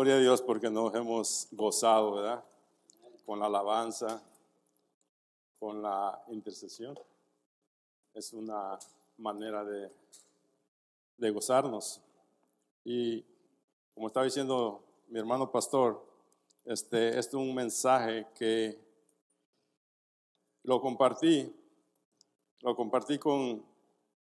[0.00, 2.42] Gloria a Dios porque nos hemos gozado, ¿verdad?
[3.26, 4.22] Con la alabanza,
[5.58, 6.98] con la intercesión.
[8.14, 8.78] Es una
[9.18, 9.90] manera de,
[11.18, 12.00] de gozarnos.
[12.82, 13.22] Y
[13.92, 16.02] como estaba diciendo mi hermano pastor,
[16.64, 18.80] este, este es un mensaje que
[20.62, 21.54] lo compartí,
[22.62, 23.62] lo compartí con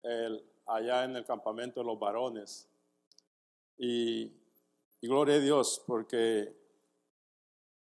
[0.04, 2.70] el, allá en el campamento de los varones.
[3.76, 4.32] Y,
[5.04, 6.56] y gloria a Dios porque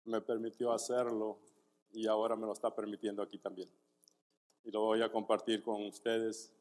[0.05, 1.39] me permitió hacerlo
[1.91, 3.71] y ahora me lo está permitiendo aquí también.
[4.65, 6.53] Y lo voy a compartir con ustedes.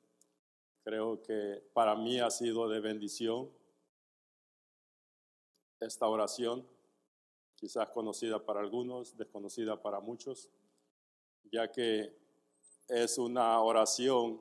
[0.81, 3.51] Creo que para mí ha sido de bendición
[5.81, 6.65] esta oración,
[7.55, 10.49] quizás conocida para algunos, desconocida para muchos,
[11.51, 12.17] ya que
[12.87, 14.39] es una oración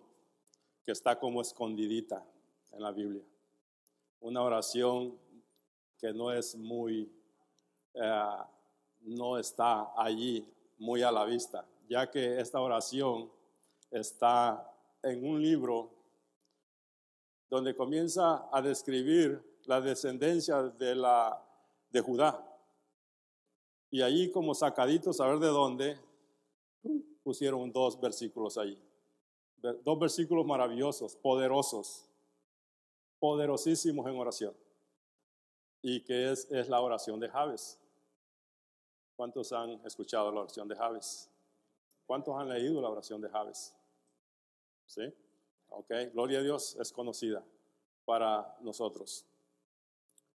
[0.84, 2.24] que está como escondidita
[2.70, 3.24] en la Biblia.
[4.20, 5.23] Una oración
[6.12, 7.10] no es muy,
[7.94, 8.36] eh,
[9.00, 10.46] no está allí
[10.78, 13.30] muy a la vista, ya que esta oración
[13.90, 14.70] está
[15.02, 15.90] en un libro
[17.48, 21.40] donde comienza a describir la descendencia de, la,
[21.90, 22.44] de Judá.
[23.90, 25.98] Y allí como sacaditos a ver de dónde,
[27.22, 28.76] pusieron dos versículos ahí.
[29.82, 32.06] Dos versículos maravillosos, poderosos,
[33.18, 34.63] poderosísimos en oración.
[35.86, 37.78] Y que es, es la oración de Javes.
[39.14, 41.30] ¿Cuántos han escuchado la oración de Javes?
[42.06, 43.74] ¿Cuántos han leído la oración de Javes?
[44.86, 45.02] ¿Sí?
[45.68, 47.44] Ok, gloria a Dios es conocida
[48.06, 49.26] para nosotros.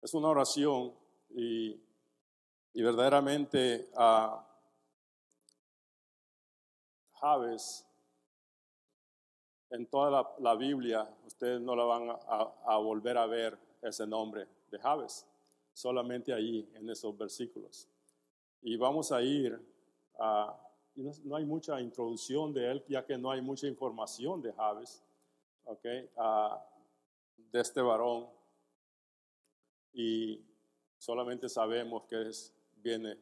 [0.04, 0.94] Es una oración
[1.32, 1.82] y,
[2.74, 4.46] y verdaderamente a
[7.14, 7.86] Javes
[9.72, 14.08] en toda la, la, Biblia ustedes no la van a, a, volver a ver ese
[14.08, 15.26] nombre de Javes,
[15.74, 17.88] solamente ahí en esos versículos.
[18.62, 19.60] Y vamos a ir
[20.18, 20.58] a,
[20.96, 25.02] no, hay mucha introducción de él, ya que no hay mucha información de Javes,
[25.64, 26.10] okay,
[27.52, 28.28] de este varón.
[29.94, 30.42] Y
[30.98, 33.18] solamente sabemos que es, viene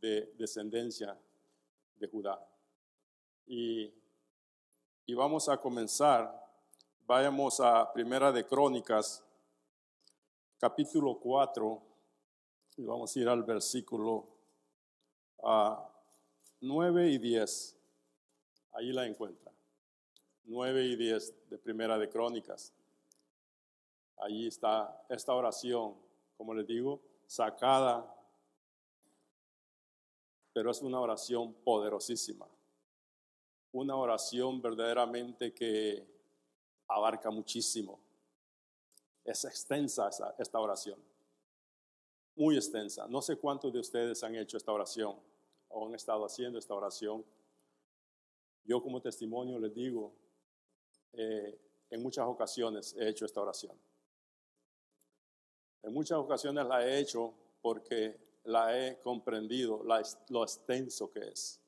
[0.00, 1.18] de descendencia
[1.96, 2.46] de Judá.
[3.46, 3.92] Y,
[5.06, 6.42] y vamos a comenzar.
[7.06, 9.22] Vayamos a Primera de Crónicas,
[10.64, 11.82] capítulo 4,
[12.78, 14.26] y vamos a ir al versículo
[15.42, 15.74] uh,
[16.62, 17.76] 9 y 10.
[18.72, 19.52] Ahí la encuentra.
[20.44, 22.72] 9 y 10 de Primera de Crónicas.
[24.16, 25.96] Allí está esta oración,
[26.38, 28.10] como les digo, sacada,
[30.54, 32.48] pero es una oración poderosísima.
[33.72, 36.08] Una oración verdaderamente que
[36.88, 38.03] abarca muchísimo.
[39.24, 40.98] Es extensa esta oración,
[42.36, 43.06] muy extensa.
[43.08, 45.16] No sé cuántos de ustedes han hecho esta oración
[45.68, 47.24] o han estado haciendo esta oración.
[48.64, 50.12] Yo como testimonio les digo,
[51.12, 51.58] eh,
[51.90, 53.76] en muchas ocasiones he hecho esta oración.
[55.82, 59.82] En muchas ocasiones la he hecho porque la he comprendido,
[60.28, 61.60] lo extenso que es,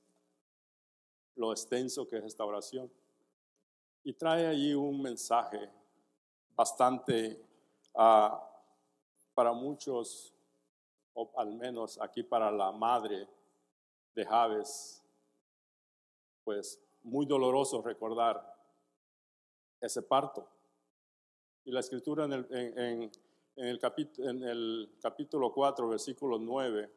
[1.36, 2.90] lo extenso que es esta oración.
[4.04, 5.70] Y trae allí un mensaje
[6.54, 7.44] bastante,
[7.96, 8.38] uh,
[9.34, 10.32] para muchos,
[11.14, 13.28] o al menos aquí para la madre
[14.14, 15.02] de Javes,
[16.44, 18.54] pues muy doloroso recordar
[19.80, 20.48] ese parto.
[21.64, 23.10] Y la escritura en el, en,
[23.56, 26.90] en el capítulo 4, versículo 9,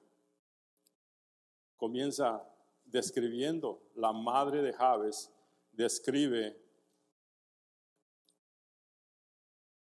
[1.77, 2.43] comienza
[2.85, 5.31] describiendo, la madre de Javes
[5.71, 6.68] describe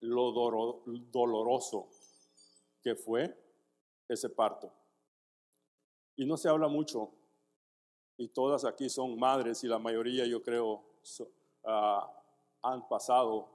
[0.02, 1.90] lo doloroso
[2.82, 3.36] que fue
[4.08, 4.72] ese parto.
[6.16, 7.12] Y no se habla mucho,
[8.18, 10.84] y todas aquí son madres y la mayoría yo creo
[11.64, 12.02] uh,
[12.62, 13.48] han pasado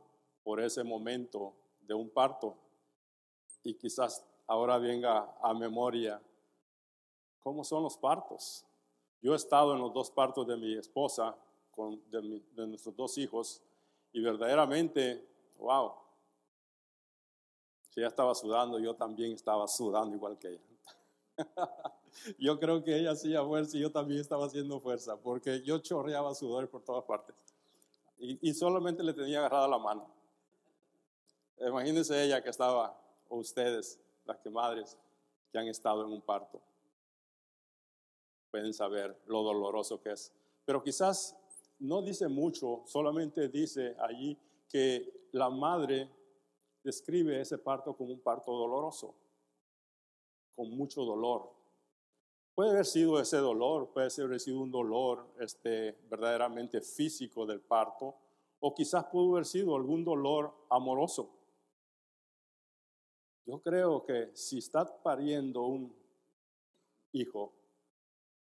[0.43, 2.57] por ese momento de un parto
[3.63, 6.21] y quizás ahora venga a memoria
[7.41, 8.65] cómo son los partos.
[9.21, 11.37] Yo he estado en los dos partos de mi esposa,
[11.71, 13.63] con, de nuestros dos hijos,
[14.13, 15.27] y verdaderamente,
[15.59, 15.93] wow,
[18.01, 20.63] ella estaba sudando, yo también estaba sudando igual que ella.
[22.39, 26.35] yo creo que ella hacía fuerza y yo también estaba haciendo fuerza, porque yo chorreaba
[26.35, 27.35] sudor por todas partes.
[28.19, 30.09] Y, y solamente le tenía agarrada la mano.
[31.59, 32.99] Imagínense ella que estaba
[33.29, 34.99] o ustedes, las que madres
[35.51, 36.61] que han estado en un parto,
[38.51, 40.33] pueden saber lo doloroso que es.
[40.65, 41.37] Pero quizás
[41.79, 44.39] no dice mucho, solamente dice allí
[44.69, 46.09] que la madre
[46.85, 49.17] describe ese parto como un parto doloroso.
[50.55, 51.51] con mucho dolor.
[52.55, 58.15] Puede haber sido ese dolor, puede haber sido un dolor este, verdaderamente físico del parto,
[58.61, 61.29] o quizás pudo haber sido algún dolor amoroso.
[63.45, 65.93] Yo creo que si está pariendo un
[67.11, 67.53] hijo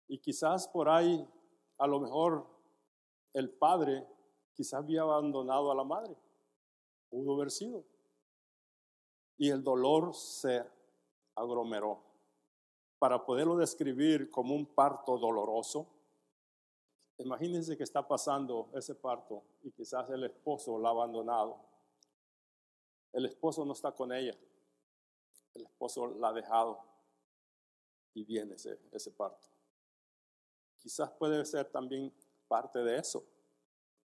[0.07, 1.24] y quizás por ahí
[1.77, 2.47] a lo mejor
[3.33, 4.07] el padre
[4.56, 6.18] quizás había abandonado a la madre,
[7.09, 7.83] pudo haber sido.
[9.39, 10.63] Y el dolor se
[11.33, 12.03] aglomeró.
[13.00, 15.88] Para poderlo describir como un parto doloroso,
[17.18, 21.57] imagínense que está pasando ese parto y quizás el esposo la ha abandonado.
[23.13, 24.38] El esposo no está con ella.
[25.56, 26.80] El esposo la ha dejado
[28.13, 29.47] y viene ese, ese parto.
[30.77, 32.13] Quizás puede ser también
[32.47, 33.25] parte de eso,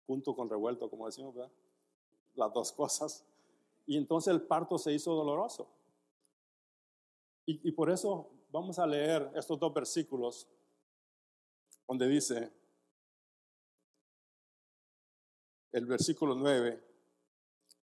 [0.07, 1.53] junto con revuelto, como decimos, ¿verdad?
[2.35, 3.25] Las dos cosas.
[3.91, 5.69] Y entonces el parto se hizo doloroso.
[7.45, 10.47] Y, por eso vamos a leer estos dos versículos
[11.89, 12.53] donde dice,
[15.73, 16.81] el versículo 9,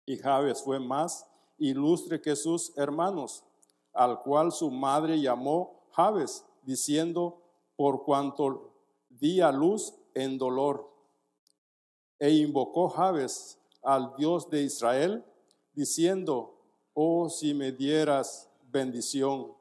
[0.05, 1.25] y Javes fue más
[1.57, 3.45] ilustre que sus hermanos,
[3.93, 7.41] al cual su madre llamó Javes, diciendo,
[7.77, 8.73] por cuanto
[9.07, 10.93] di a luz en dolor.
[12.19, 15.25] E invocó Javes al Dios de Israel,
[15.73, 16.59] diciendo,
[16.93, 19.53] oh si me dieras bendición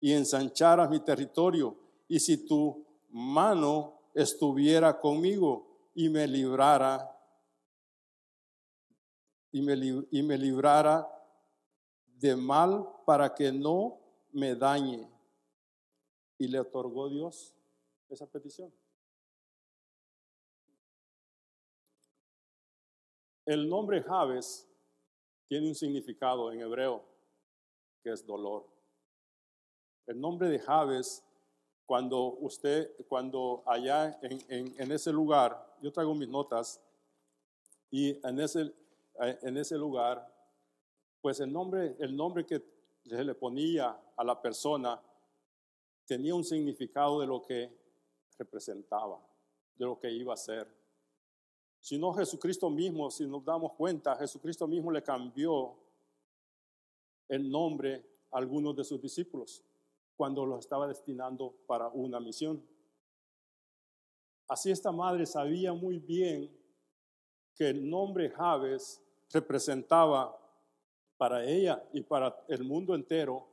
[0.00, 1.76] y ensancharas mi territorio,
[2.08, 7.10] y si tu mano estuviera conmigo y me librara,
[9.50, 9.74] y me,
[10.10, 11.08] y me librara
[12.18, 14.00] de mal para que no
[14.32, 15.08] me dañe.
[16.38, 17.54] Y le otorgó Dios
[18.08, 18.72] esa petición.
[23.46, 24.66] El nombre Javes
[25.54, 27.04] tiene un significado en hebreo
[28.02, 28.66] que es dolor.
[30.04, 31.22] El nombre de Javes,
[31.86, 36.80] cuando usted, cuando allá en, en, ese lugar, yo traigo mis notas,
[37.88, 38.74] y en ese,
[39.20, 40.28] en ese lugar,
[41.20, 42.60] pues el nombre, el nombre que
[43.04, 45.00] se le ponía a la persona
[46.04, 47.70] tenía un significado de lo que
[48.36, 49.24] representaba,
[49.76, 50.66] de lo que iba a ser.
[51.84, 55.74] Si no Jesucristo mismo, si nos damos cuenta, Jesucristo mismo le cambió
[57.28, 59.62] el nombre a algunos de sus discípulos
[60.16, 62.66] cuando los estaba destinando para una misión.
[64.48, 66.50] Así esta madre sabía muy bien
[67.54, 70.34] que el nombre Javes representaba
[71.18, 73.46] para ella y para el mundo entero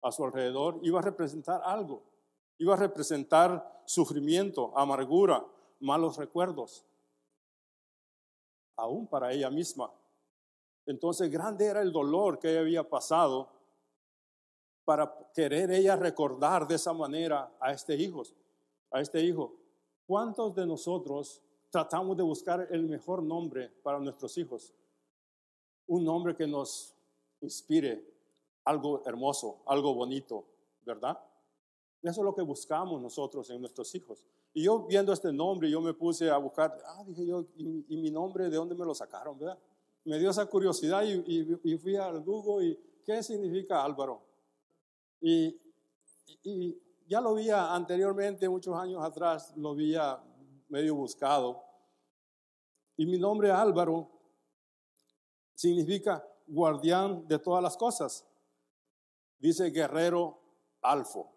[0.00, 2.04] a su alrededor, iba a representar algo,
[2.56, 5.44] iba a representar sufrimiento, amargura,
[5.80, 6.86] malos recuerdos,
[8.76, 9.90] aún para ella misma.
[10.86, 13.48] Entonces grande era el dolor que había pasado
[14.84, 18.22] para querer ella recordar de esa manera a este hijo,
[18.90, 19.54] a este hijo.
[20.06, 24.74] ¿Cuántos de nosotros tratamos de buscar el mejor nombre para nuestros hijos?
[25.86, 26.94] Un nombre que nos
[27.40, 28.04] inspire
[28.64, 30.44] algo hermoso, algo bonito,
[30.82, 31.18] ¿verdad?
[32.02, 34.26] Eso es lo que buscamos nosotros en nuestros hijos.
[34.54, 38.10] Y yo viendo este nombre, yo me puse a buscar, ah, dije yo, ¿y, mi
[38.10, 39.58] nombre de dónde me lo sacaron, verdad?
[40.04, 44.22] Me dio esa curiosidad y, y fui al Google y, ¿qué significa Álvaro?
[45.20, 45.60] Y,
[46.42, 50.22] y ya lo había anteriormente, muchos años atrás, lo había
[50.68, 51.62] medio buscado.
[52.96, 54.10] Y mi nombre Álvaro
[55.54, 58.26] significa guardián de todas las cosas.
[59.38, 60.38] Dice guerrero
[60.80, 61.32] alfo.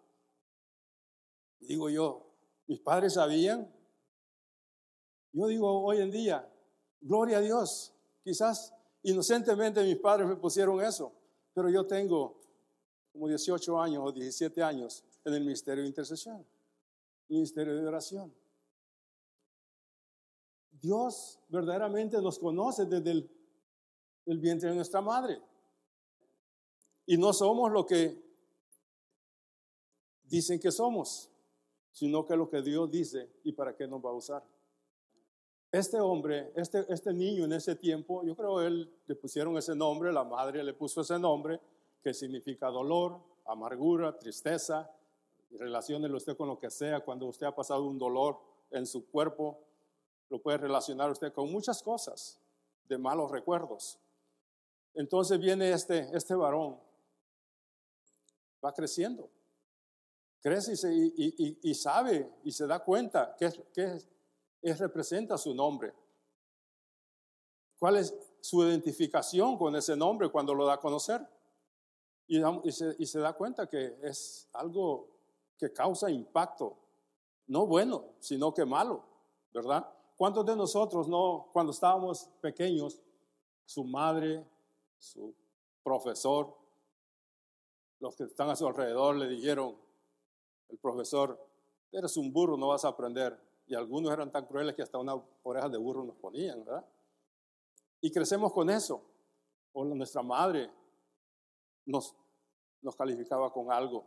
[1.60, 2.27] Digo yo,
[2.68, 3.68] mis padres sabían.
[5.32, 6.48] Yo digo hoy en día,
[7.00, 7.92] gloria a Dios.
[8.22, 8.72] Quizás
[9.02, 11.12] inocentemente mis padres me pusieron eso,
[11.54, 12.40] pero yo tengo
[13.12, 16.46] como 18 años o 17 años en el ministerio de intercesión,
[17.28, 18.32] ministerio de oración.
[20.70, 23.30] Dios verdaderamente nos conoce desde el,
[24.26, 25.40] el vientre de nuestra madre.
[27.06, 28.22] Y no somos lo que
[30.24, 31.30] dicen que somos,
[31.92, 34.44] sino que lo que Dios dice y para qué nos va a usar.
[35.70, 40.12] Este hombre, este, este niño en ese tiempo, yo creo él le pusieron ese nombre,
[40.12, 41.60] la madre le puso ese nombre,
[42.02, 44.90] que significa dolor, amargura, tristeza.
[45.50, 47.00] Relaciónelo usted con lo que sea.
[47.00, 48.38] Cuando usted ha pasado un dolor
[48.70, 49.64] en su cuerpo,
[50.30, 52.40] lo puede relacionar usted con muchas cosas
[52.88, 53.98] de malos recuerdos.
[54.94, 56.78] Entonces viene este, este varón,
[58.64, 59.30] va creciendo,
[60.40, 60.74] crece
[61.16, 63.98] y, sabe y se da cuenta que, que
[64.62, 65.92] es, representa su nombre.
[67.78, 71.26] ¿Cuál es su identificación con ese nombre cuando lo da a conocer?
[72.26, 72.42] Y,
[72.72, 75.08] se, y se da cuenta que es algo
[75.56, 76.76] que causa impacto,
[77.46, 79.04] no bueno, sino que malo,
[79.52, 79.88] ¿verdad?
[80.16, 83.00] ¿Cuántos de nosotros no, cuando estábamos pequeños,
[83.64, 84.44] su madre,
[84.98, 85.34] su
[85.82, 86.56] profesor,
[88.00, 89.76] los que están a su alrededor le dijeron,
[90.68, 91.38] el profesor,
[91.92, 93.38] eres un burro, no vas a aprender.
[93.66, 96.84] Y algunos eran tan crueles que hasta una oreja de burro nos ponían, ¿verdad?
[98.00, 99.02] Y crecemos con eso.
[99.72, 100.70] O nuestra madre
[101.84, 102.14] nos,
[102.80, 104.06] nos calificaba con algo.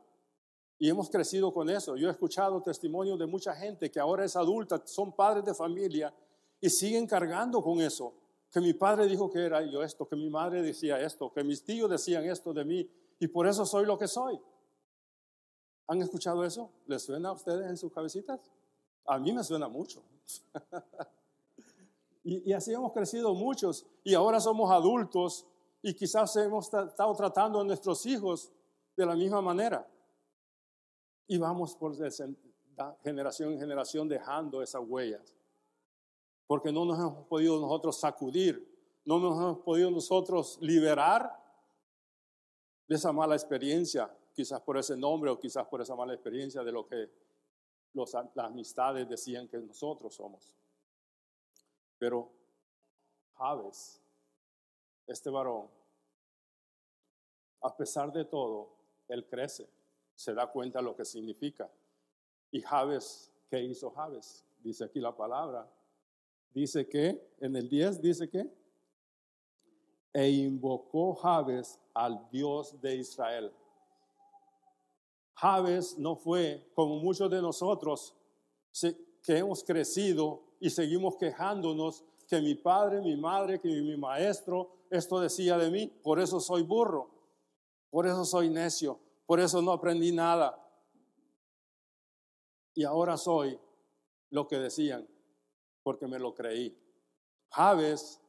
[0.79, 1.95] Y hemos crecido con eso.
[1.95, 6.13] Yo he escuchado testimonios de mucha gente que ahora es adulta, son padres de familia
[6.59, 8.15] y siguen cargando con eso.
[8.51, 11.63] Que mi padre dijo que era yo esto, que mi madre decía esto, que mis
[11.63, 12.89] tíos decían esto de mí
[13.19, 14.39] y por eso soy lo que soy.
[15.87, 16.71] ¿Han escuchado eso?
[16.87, 18.39] ¿Les suena a ustedes en sus cabecitas?
[19.05, 20.03] A mí me suena mucho.
[22.23, 25.45] y, así hemos crecido muchos y ahora somos adultos
[25.81, 28.51] y quizás hemos estado tratando a nuestros hijos
[28.95, 29.87] de la misma manera.
[31.27, 31.95] Y vamos por
[33.03, 35.35] generación en generación dejando esas huellas.
[36.47, 38.67] Porque no nos hemos podido nosotros sacudir,
[39.05, 41.37] no nos hemos podido nosotros liberar
[42.87, 46.71] de esa mala experiencia quizás por ese nombre o quizás por esa mala experiencia de
[46.71, 47.09] lo que
[47.93, 50.53] los, las amistades decían que nosotros somos.
[51.97, 52.31] Pero
[53.35, 54.01] Javes,
[55.07, 55.67] este varón,
[57.61, 58.69] a pesar de todo,
[59.07, 59.69] él crece,
[60.15, 61.69] se da cuenta de lo que significa.
[62.51, 64.45] Y Javes, ¿qué hizo Javes?
[64.63, 65.69] Dice aquí la palabra.
[66.53, 68.51] Dice que, en el 10 dice que,
[70.13, 73.51] e invocó Javes al Dios de Israel.
[75.41, 78.15] Javes no fue como muchos de nosotros
[79.23, 85.19] que hemos crecido y seguimos quejándonos que mi padre, mi madre, que mi maestro, esto
[85.19, 87.09] decía de mí, por eso soy burro,
[87.89, 90.63] por eso soy necio, por eso no aprendí nada.
[92.75, 93.59] Y ahora soy
[94.29, 95.07] lo que decían,
[95.81, 96.77] porque me lo creí.
[97.49, 98.21] Javes,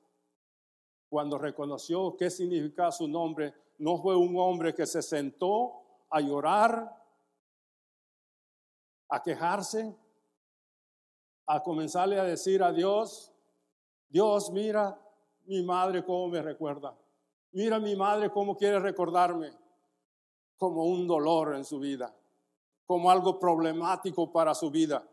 [1.10, 7.01] cuando reconoció qué significaba su nombre, no fue un hombre que se sentó a llorar
[9.12, 9.94] a quejarse,
[11.46, 13.30] a comenzarle a decir a Dios,
[14.08, 14.98] Dios, mira
[15.44, 16.96] mi madre cómo me recuerda,
[17.50, 19.52] mira mi madre cómo quiere recordarme,
[20.56, 22.14] como un dolor en su vida,
[22.86, 25.06] como algo problemático para su vida.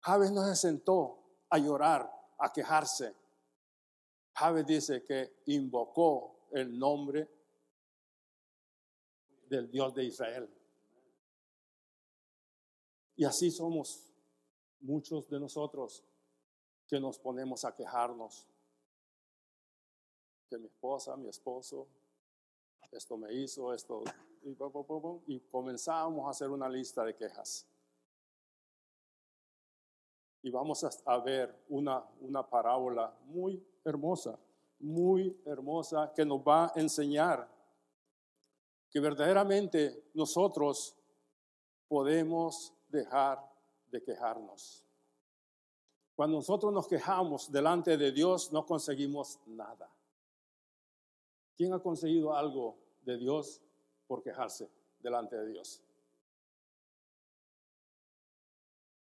[0.00, 1.18] Javes no se sentó
[1.48, 3.16] a llorar, a quejarse.
[4.34, 7.30] Javes dice que invocó el nombre
[9.48, 10.50] del Dios de Israel.
[13.16, 14.06] Y así somos
[14.80, 16.04] muchos de nosotros
[16.86, 18.46] que nos ponemos a quejarnos.
[20.48, 21.88] Que mi esposa, mi esposo,
[22.92, 24.04] esto me hizo, esto,
[25.26, 27.66] y, comenzamos a hacer una lista de quejas.
[30.42, 34.38] Y vamos a, ver una, una parábola muy hermosa,
[34.78, 37.48] muy hermosa, que nos va a enseñar
[38.88, 40.96] que verdaderamente nosotros
[41.88, 43.38] podemos dejar
[43.90, 44.84] de quejarnos.
[46.14, 49.90] Cuando nosotros nos quejamos delante de Dios, no conseguimos nada.
[51.56, 53.60] ¿Quién ha conseguido algo de Dios
[54.06, 55.82] por quejarse delante de Dios?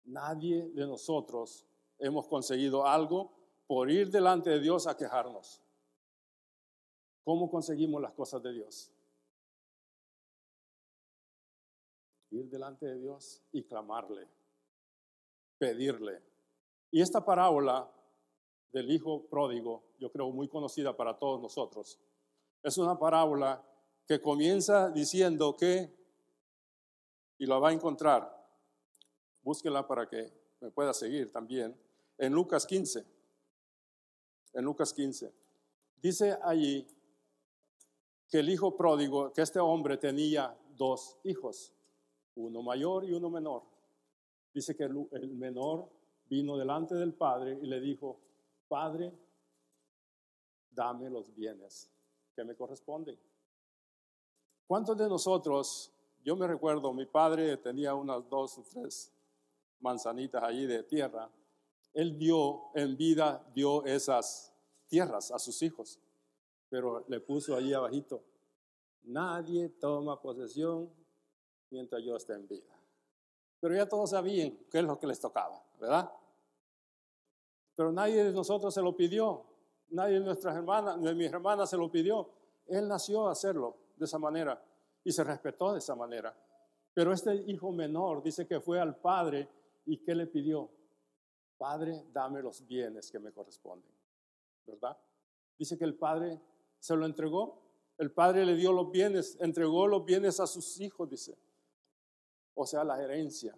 [0.05, 1.65] Nadie de nosotros
[2.00, 3.31] hemos conseguido algo
[3.67, 5.61] por ir delante de Dios a quejarnos.
[7.23, 8.91] ¿Cómo conseguimos las cosas de Dios?
[12.31, 14.27] Ir delante de Dios y clamarle,
[15.57, 16.21] pedirle.
[16.89, 17.89] Y esta parábola
[18.71, 22.00] del hijo pródigo, yo creo muy conocida para todos nosotros,
[22.63, 23.63] es una parábola
[24.07, 25.93] que comienza diciendo que,
[27.38, 28.31] y la va a encontrar,
[29.41, 31.77] búsquela para que me pueda seguir también,
[32.17, 33.05] en Lucas 15,
[34.53, 35.33] en Lucas 15,
[36.01, 36.88] dice allí
[38.29, 41.73] que el hijo pródigo, que este hombre tenía dos hijos
[42.35, 43.63] uno mayor y uno menor.
[44.53, 45.89] Dice que el, menor
[46.25, 48.19] vino delante del padre y le dijo,
[48.67, 49.13] Padre,
[50.69, 51.89] dame los bienes
[52.35, 53.17] que me corresponden.
[54.67, 55.91] ¿Cuántos de nosotros,
[56.23, 59.13] yo me recuerdo, mi padre tenía unas dos o tres
[59.79, 61.29] manzanitas allí de tierra,
[61.93, 64.53] él dio en vida, dio esas
[64.88, 66.00] tierras a sus hijos,
[66.69, 68.23] pero le puso allí abajito,
[69.03, 70.89] nadie toma posesión
[71.71, 72.77] mientras yo esté en vida.
[73.59, 76.11] Pero ya todos sabían qué es lo que les tocaba, ¿verdad?
[77.75, 79.45] Pero nadie de nosotros se lo pidió,
[79.89, 82.29] nadie de nuestras hermanas, de mis hermanas se lo pidió.
[82.67, 84.63] Él nació a hacerlo de esa manera.
[85.03, 86.31] y se respetó de esa manera.
[86.93, 89.49] Pero este hijo menor dice que fue al padre
[89.85, 90.69] y ¿qué le pidió?
[91.57, 93.91] Padre, dame los bienes que me corresponden.
[94.67, 94.95] ¿Verdad?
[95.57, 96.39] Dice que el padre
[96.79, 97.61] se lo entregó.
[97.97, 101.35] El padre le dio los bienes, entregó los bienes a sus hijos, dice.
[102.53, 103.55] O sea, la herencia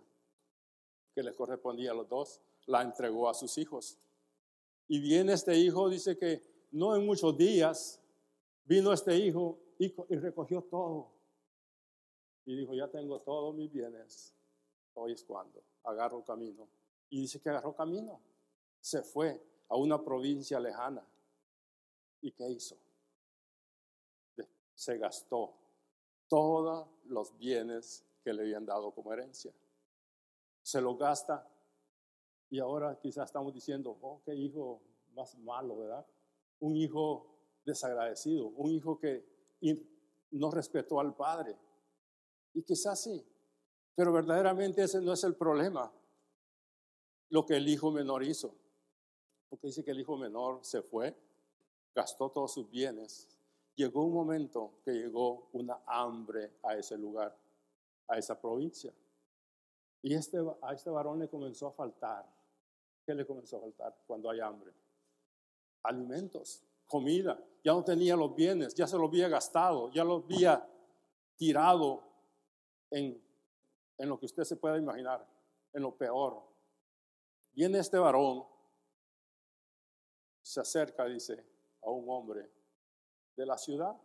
[1.14, 3.98] que le correspondía a los dos, la entregó a sus hijos.
[4.88, 8.00] Y viene este hijo, dice que no en muchos días
[8.66, 11.12] vino este hijo y, y recogió todo.
[12.46, 14.34] Y dijo, ya tengo todos mis bienes.
[14.96, 16.68] Hoy es cuando agarro camino.
[17.10, 18.20] Y dice que agarró camino.
[18.82, 21.06] Se fue a una provincia lejana.
[22.22, 22.78] ¿Y qué hizo?
[24.76, 25.54] Se gastó
[26.28, 29.54] todos los bienes que le habían dado como herencia.
[30.62, 31.48] Se lo gasta
[32.50, 34.82] y ahora quizás estamos diciendo, oh, qué hijo
[35.16, 36.06] más malo, ¿verdad?
[36.60, 37.28] Un hijo
[37.66, 39.26] desagradecido, un hijo que
[40.32, 41.58] no respetó al padre.
[42.54, 43.26] Y quizás sí,
[43.96, 45.92] pero verdaderamente ese no es el problema,
[47.30, 48.54] lo que el hijo menor hizo.
[49.50, 51.16] Porque dice que el hijo menor se fue,
[51.94, 53.30] gastó todos sus bienes.
[53.76, 57.36] Llegó un momento que llegó una hambre a ese lugar,
[58.08, 58.94] a esa provincia.
[60.02, 62.26] Y este, a este varón le comenzó a faltar.
[63.06, 64.74] ¿Qué le comenzó a faltar cuando hay hambre?
[65.84, 67.40] Alimentos, comida.
[67.64, 70.68] Ya no tenía los bienes, ya se los había gastado, ya los había
[71.38, 72.04] tirado
[72.92, 73.22] en,
[73.98, 75.26] en lo que usted se pueda imaginar,
[75.74, 76.42] en lo peor.
[77.54, 78.46] Viene este varón,
[80.42, 81.46] se acerca, dice,
[81.82, 82.50] a un hombre
[83.36, 83.96] de la ciudad.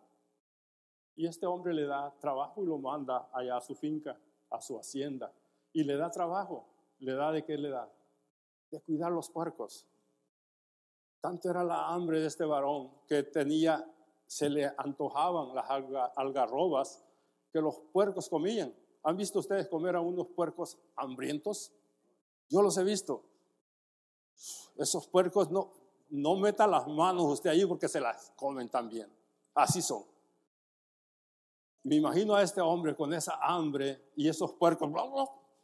[1.18, 4.16] Y este hombre le da trabajo y lo manda allá a su finca,
[4.50, 5.32] a su hacienda.
[5.72, 6.64] Y le da trabajo.
[7.00, 7.90] ¿Le da de qué le da?
[8.70, 9.84] De cuidar los puercos.
[11.20, 13.84] Tanto era la hambre de este varón que tenía,
[14.28, 15.66] se le antojaban las
[16.14, 17.04] algarrobas
[17.52, 18.72] que los puercos comían.
[19.02, 21.72] ¿Han visto ustedes comer a unos puercos hambrientos?
[22.48, 23.24] Yo los he visto.
[24.76, 25.72] Esos puercos no,
[26.10, 29.12] no meta las manos usted ahí porque se las comen también.
[29.52, 30.04] Así son.
[31.88, 34.90] Me imagino a este hombre con esa hambre y esos puercos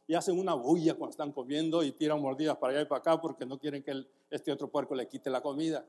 [0.06, 3.20] y hacen una bulla cuando están comiendo y tiran mordidas para allá y para acá
[3.20, 5.86] porque no quieren que este otro puerco le quite la comida.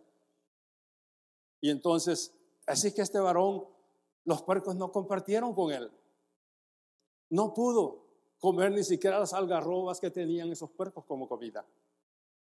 [1.62, 2.34] Y entonces,
[2.68, 3.66] así que este varón,
[4.26, 5.90] los puercos no compartieron con él.
[7.30, 8.06] No pudo
[8.38, 11.66] comer ni siquiera las algarrobas que tenían esos puercos como comida.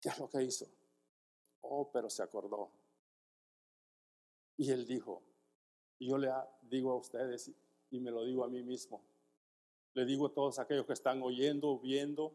[0.02, 0.68] ¿Qué es lo que hizo?
[1.62, 2.72] Oh, pero se acordó.
[4.58, 5.24] Y él dijo,
[5.98, 6.30] yo le
[6.64, 7.50] digo a ustedes
[7.92, 9.02] y me lo digo a mí mismo,
[9.94, 12.34] le digo a todos aquellos que están oyendo, viendo,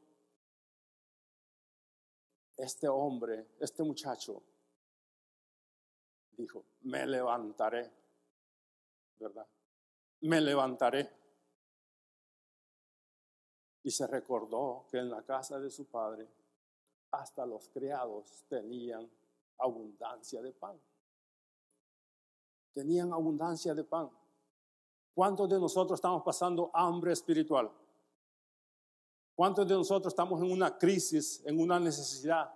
[2.57, 4.43] este hombre, este muchacho,
[6.37, 7.91] dijo, me levantaré,
[9.19, 9.47] ¿verdad?
[10.21, 11.11] Me levantaré.
[13.83, 16.29] Y se recordó que en la casa de su padre
[17.11, 19.09] hasta los criados tenían
[19.59, 20.81] abundancia de pan.
[22.73, 24.11] Tenían abundancia de pan.
[25.15, 27.71] ¿Cuántos de nosotros estamos pasando hambre espiritual?
[29.35, 32.53] ¿Cuántos de nosotros estamos en una crisis, en una necesidad?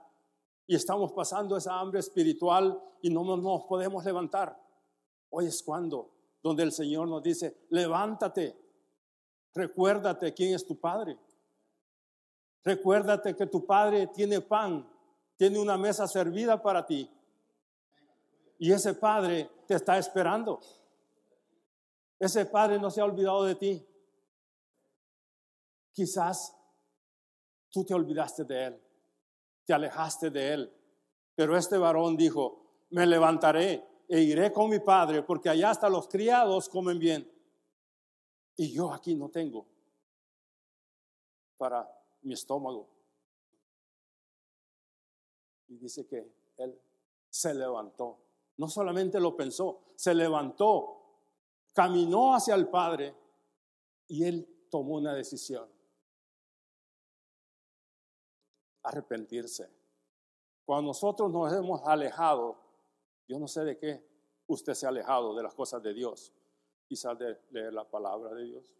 [0.66, 4.60] Y estamos pasando esa hambre espiritual y no nos podemos levantar.
[5.30, 6.10] Hoy es cuando,
[6.42, 8.56] donde el Señor nos dice, levántate,
[9.54, 11.18] recuérdate quién es tu Padre.
[12.64, 14.88] Recuérdate que tu Padre tiene pan,
[15.36, 17.08] tiene una mesa servida para ti.
[18.58, 20.60] Y ese Padre te está esperando.
[22.18, 23.86] Ese Padre no se ha olvidado de ti.
[25.92, 26.54] Quizás
[27.70, 28.82] tú te olvidaste de Él,
[29.64, 30.74] te alejaste de Él.
[31.34, 36.08] Pero este varón dijo, me levantaré e iré con mi Padre, porque allá hasta los
[36.08, 37.30] criados comen bien.
[38.56, 39.66] Y yo aquí no tengo
[41.56, 41.88] para
[42.22, 42.88] mi estómago.
[45.68, 46.26] Y dice que
[46.56, 46.80] él
[47.28, 48.18] se levantó.
[48.56, 50.97] No solamente lo pensó, se levantó,
[51.78, 53.14] caminó hacia el Padre
[54.08, 55.70] y él tomó una decisión.
[58.82, 59.70] Arrepentirse.
[60.64, 62.58] Cuando nosotros nos hemos alejado,
[63.28, 64.04] yo no sé de qué
[64.48, 66.32] usted se ha alejado de las cosas de Dios,
[66.88, 68.74] quizás de leer la palabra de Dios,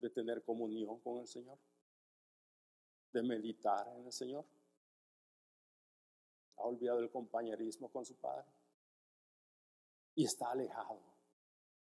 [0.00, 1.56] de tener comunión con el Señor
[3.12, 4.44] de meditar en el Señor.
[6.56, 8.50] Ha olvidado el compañerismo con su padre.
[10.16, 11.13] Y está alejado.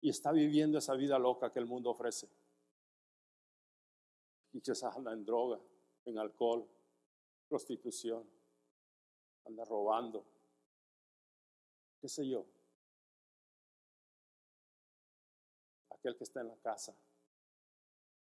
[0.02, 2.30] Y está viviendo esa vida loca que el mundo ofrece.
[4.54, 5.60] Y quizás anda en droga,
[6.06, 6.68] en alcohol,
[7.48, 8.30] prostitución,
[9.46, 10.26] anda robando,
[12.00, 12.46] qué sé yo.
[16.08, 16.96] aquel que está en la casa,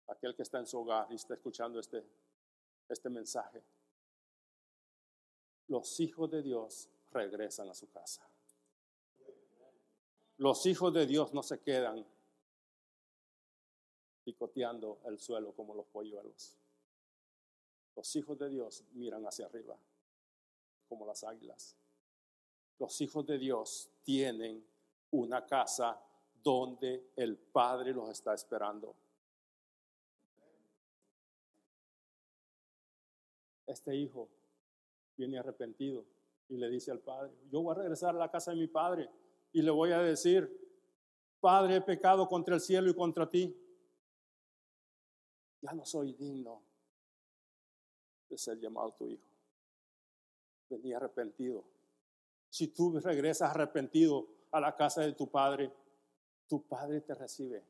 [0.08, 2.04] aquel que está en su hogar y está escuchando este,
[2.90, 3.64] este mensaje.
[5.68, 8.28] Los hijos de Dios regresan a su casa.
[10.38, 12.06] Los hijos de Dios no se quedan
[14.24, 16.56] picoteando el suelo como los polluelos.
[17.96, 19.76] Los hijos de Dios miran hacia arriba
[20.88, 21.76] como las águilas.
[22.78, 24.64] Los hijos de Dios tienen
[25.12, 26.00] una casa
[26.44, 28.96] donde el Padre los está esperando.
[33.66, 34.30] Este hijo
[35.16, 36.06] viene arrepentido
[36.48, 39.10] y le dice al Padre, yo voy a regresar a la casa de mi Padre
[39.58, 40.56] y le voy a decir,
[41.40, 43.60] Padre, he pecado contra el cielo y contra ti.
[45.62, 46.62] Ya no soy digno
[48.30, 49.26] de ser llamado tu hijo.
[50.70, 51.64] Vení arrepentido.
[52.52, 55.74] Si tú regresas arrepentido a la casa de tu Padre,
[56.48, 57.64] tu Padre te recibe.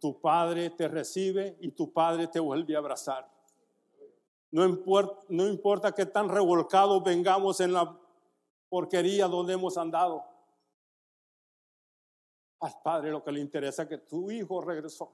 [0.00, 3.30] Tu Padre te recibe y tu Padre te vuelve a abrazar.
[4.50, 8.00] No importa, no importa que tan revolcados vengamos en la
[8.74, 10.24] porquería donde hemos andado.
[12.58, 15.12] Al Padre lo que le interesa es que tu hijo regresó.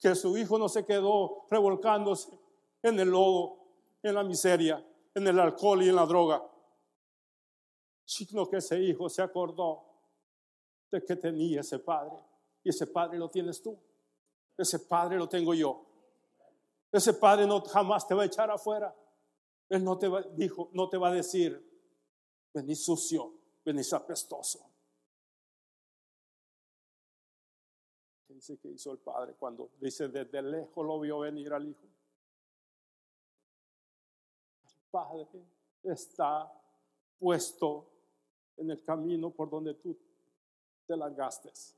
[0.00, 2.30] Que su hijo no se quedó revolcándose
[2.82, 3.58] en el lodo,
[4.02, 4.82] en la miseria,
[5.14, 6.42] en el alcohol y en la droga
[8.10, 9.84] sino que ese hijo se acordó
[10.90, 12.16] de que tenía ese padre.
[12.64, 13.78] Y ese padre lo tienes tú.
[14.58, 15.86] Ese padre lo tengo yo.
[16.90, 18.92] Ese padre no jamás te va a echar afuera.
[19.70, 21.64] Él no te va, dijo, no te va a decir,
[22.52, 23.32] vení sucio,
[23.64, 24.68] vení apestoso.
[28.26, 31.86] ¿Qué dice que hizo el padre cuando dice desde lejos lo vio venir al hijo?
[34.64, 35.46] El padre
[35.84, 36.52] está
[37.20, 37.86] puesto
[38.56, 39.96] en el camino por donde tú
[40.84, 41.76] te la gastes.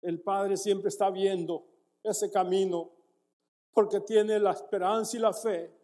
[0.00, 1.66] El Padre siempre está viendo
[2.02, 2.90] ese camino
[3.72, 5.83] porque tiene la esperanza y la fe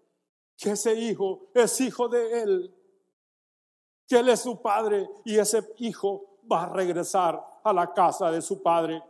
[0.60, 2.74] que ese hijo es hijo de Él,
[4.06, 8.42] que Él es su Padre y ese hijo va a regresar a la casa de
[8.42, 9.02] su Padre.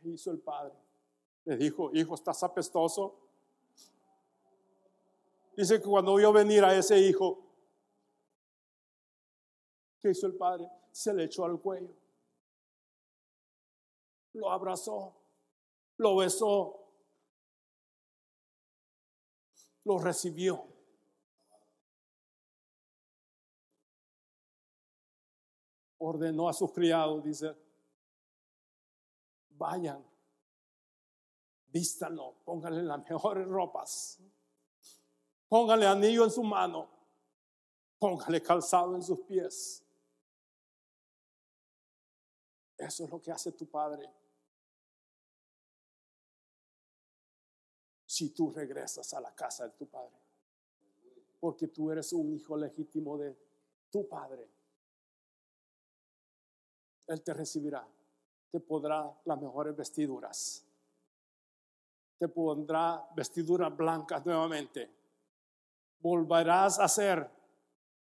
[0.00, 0.74] ¿Qué hizo el Padre?
[1.44, 3.22] Le dijo, hijo, estás apestoso,
[5.56, 7.38] Dice que cuando vio venir a ese hijo,
[10.00, 10.66] ¿qué hizo el padre?
[10.90, 11.94] Se le echó al cuello.
[14.32, 15.14] Lo abrazó,
[16.02, 16.92] lo besó,
[19.84, 20.66] lo recibió.
[25.98, 27.56] Ordenó a sus criados, dice,
[29.50, 30.04] vayan,
[31.68, 34.20] vístanlo, pónganle las mejores ropas
[35.52, 36.88] Póngale anillo en su mano.
[37.98, 39.84] Póngale calzado en sus pies.
[42.78, 44.10] Eso es lo que hace tu padre.
[48.22, 50.14] Si tú regresas a la casa de tu padre.
[51.40, 53.36] Porque tú eres un hijo legítimo de
[53.90, 54.48] tu padre.
[57.08, 57.84] Él te recibirá.
[58.52, 60.64] Te pondrá las mejores vestiduras.
[62.16, 65.02] Te pondrá vestiduras blancas nuevamente
[65.98, 67.28] volverás a ser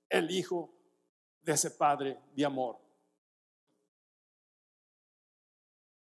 [0.09, 0.69] el hijo
[1.41, 2.77] de ese Padre de amor.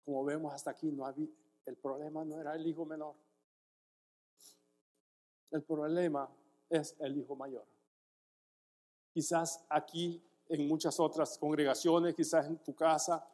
[0.04, 3.14] Como vemos hasta aquí, no el problema no era el hijo menor.
[5.52, 6.30] El problema
[6.70, 7.66] es el hijo mayor.
[9.14, 13.26] Quizás aquí, en muchas otras congregaciones, quizás en tu casa,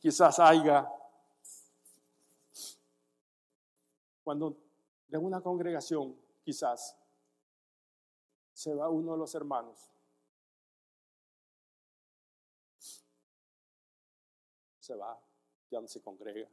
[0.00, 0.88] quizás haya,
[4.24, 4.56] cuando
[5.06, 6.96] de una congregación, quizás
[8.52, 9.90] se va uno de los hermanos.
[14.80, 15.18] Se va,
[15.70, 16.48] ya no se congrega.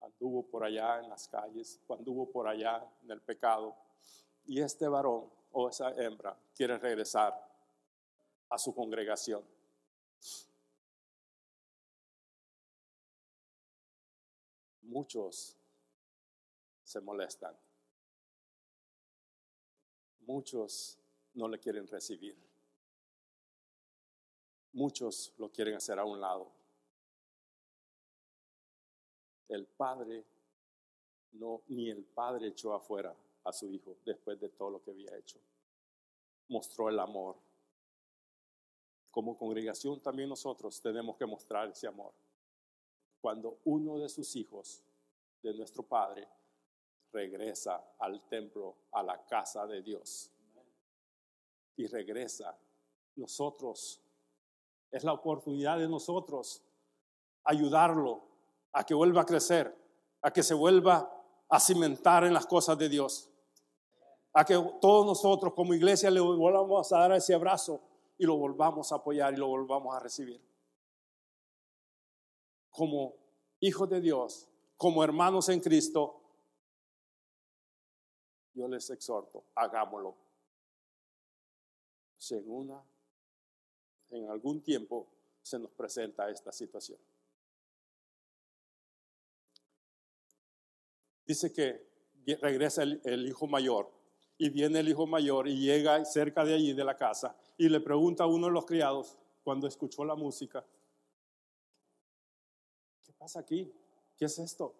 [0.00, 3.76] Anduvo por allá en las calles, anduvo por allá en el pecado.
[4.46, 7.34] Y este varón o esa hembra quiere regresar
[8.48, 9.44] a su congregación.
[14.82, 15.56] Muchos
[16.82, 17.56] se molestan
[20.30, 20.96] muchos
[21.34, 22.36] no le quieren recibir.
[24.72, 26.59] Muchos lo quieren hacer a un lado.
[29.50, 30.24] El padre,
[31.32, 35.16] no, ni el padre echó afuera a su hijo después de todo lo que había
[35.16, 35.40] hecho.
[36.48, 37.36] Mostró el amor.
[39.10, 42.12] Como congregación también nosotros tenemos que mostrar ese amor.
[43.20, 44.84] Cuando uno de sus hijos,
[45.42, 46.28] de nuestro Padre,
[47.12, 50.30] regresa al templo, a la casa de Dios.
[51.76, 52.56] y regresa.
[53.16, 54.00] Nosotros,
[54.92, 56.62] es la oportunidad de nosotros
[57.42, 58.29] ayudarlo
[58.72, 59.74] a que vuelva a crecer,
[60.22, 61.10] a que se vuelva
[61.48, 63.28] a cimentar en las cosas de Dios,
[64.32, 67.82] a que todos nosotros como iglesia le volvamos a dar ese abrazo
[68.16, 70.40] y lo volvamos a apoyar y lo volvamos a recibir.
[72.70, 73.14] Como
[73.58, 76.20] hijos de Dios, como hermanos en Cristo,
[78.54, 80.16] yo les exhorto, hagámoslo.
[82.46, 82.80] Una,
[84.10, 85.08] en algún tiempo
[85.42, 86.98] se nos presenta esta situación.
[91.30, 91.86] Dice que
[92.40, 93.88] regresa el, hijo mayor
[94.36, 97.78] y viene el hijo mayor y llega cerca de allí de la casa y le
[97.78, 100.66] pregunta a uno de los criados cuando escuchó la música,
[103.04, 103.72] ¿qué pasa aquí?
[104.16, 104.74] ¿Qué es esto?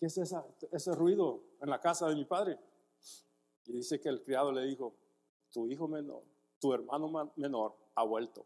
[0.00, 2.58] ¿Qué es ese ruido en la casa de mi padre?
[3.66, 4.92] Y dice que el criado le dijo,
[5.52, 6.24] tu hijo menor,
[6.58, 8.44] tu hermano menor ha vuelto.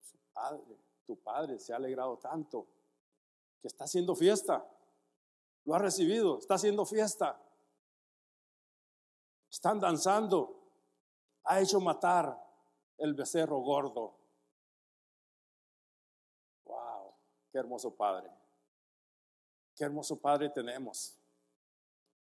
[0.00, 2.66] Su padre, tu padre se ha alegrado tanto
[3.60, 4.68] que está haciendo fiesta.
[5.66, 7.38] Lo ha recibido, está haciendo fiesta.
[9.50, 10.62] Están danzando.
[11.44, 12.42] Ha hecho matar
[12.98, 14.16] el becerro gordo.
[16.64, 17.14] Wow,
[17.52, 18.30] qué hermoso padre.
[19.76, 21.18] Qué hermoso Padre tenemos.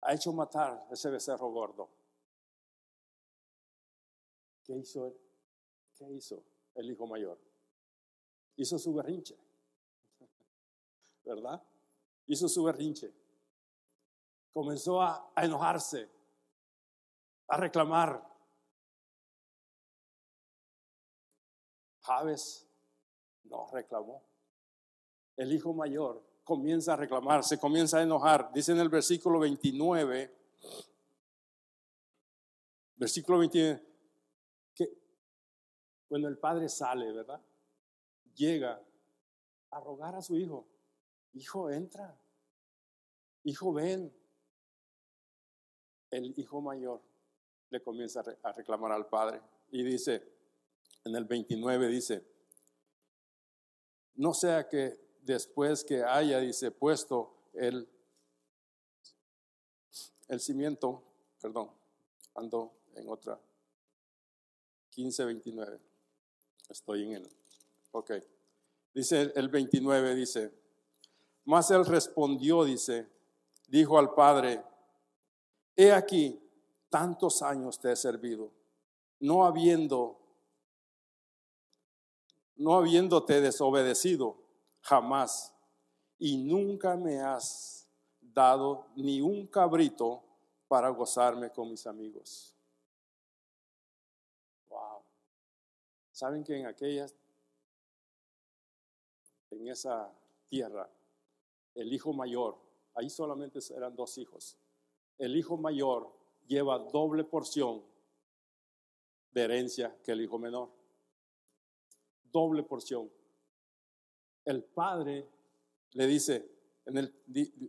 [0.01, 1.87] Ha hecho matar ese becerro gordo.
[4.63, 5.15] ¿Qué hizo él?
[5.95, 7.39] ¿Qué hizo el hijo mayor?
[8.55, 9.37] Hizo su berrinche.
[11.23, 11.61] ¿Verdad?
[12.25, 13.13] Hizo su berrinche.
[14.53, 16.09] Comenzó a, a enojarse,
[17.47, 18.23] a reclamar.
[22.01, 22.67] Javes
[23.43, 24.23] no reclamó.
[25.35, 28.51] El hijo mayor comienza a reclamar, se comienza a enojar.
[28.53, 30.35] Dice en el versículo 29,
[32.95, 33.81] versículo 29,
[34.75, 34.89] que
[36.07, 37.41] cuando el padre sale, ¿verdad?
[38.35, 38.81] Llega
[39.71, 40.67] a rogar a su hijo,
[41.33, 42.19] hijo, entra,
[43.43, 44.13] hijo, ven.
[46.13, 47.01] El hijo mayor
[47.71, 50.21] le comienza a reclamar al padre y dice,
[51.03, 52.23] en el 29 dice,
[54.13, 57.89] no sea que después que haya, dice, puesto el,
[60.27, 61.01] el cimiento,
[61.41, 61.71] perdón,
[62.35, 63.39] ando en otra,
[64.95, 65.79] 15-29,
[66.69, 67.29] estoy en el,
[67.91, 68.11] ok,
[68.93, 70.51] dice el 29, dice,
[71.45, 73.09] más él respondió, dice,
[73.67, 74.63] dijo al Padre,
[75.75, 76.39] he aquí,
[76.89, 78.51] tantos años te he servido,
[79.19, 80.19] no habiendo,
[82.55, 84.37] no habiéndote desobedecido
[84.81, 85.53] jamás.
[86.19, 87.87] Y nunca me has
[88.21, 90.23] dado ni un cabrito
[90.67, 92.55] para gozarme con mis amigos.
[94.69, 95.03] Wow.
[96.11, 97.15] ¿Saben que en aquellas,
[99.49, 100.11] en esa
[100.47, 100.89] tierra,
[101.75, 102.57] el hijo mayor,
[102.93, 104.57] ahí solamente eran dos hijos,
[105.23, 106.11] el hijo mayor
[106.47, 107.83] lleva doble porción
[109.31, 110.69] de herencia que el hijo menor.
[112.31, 113.09] Doble porción
[114.45, 115.27] el padre
[115.93, 116.49] le dice,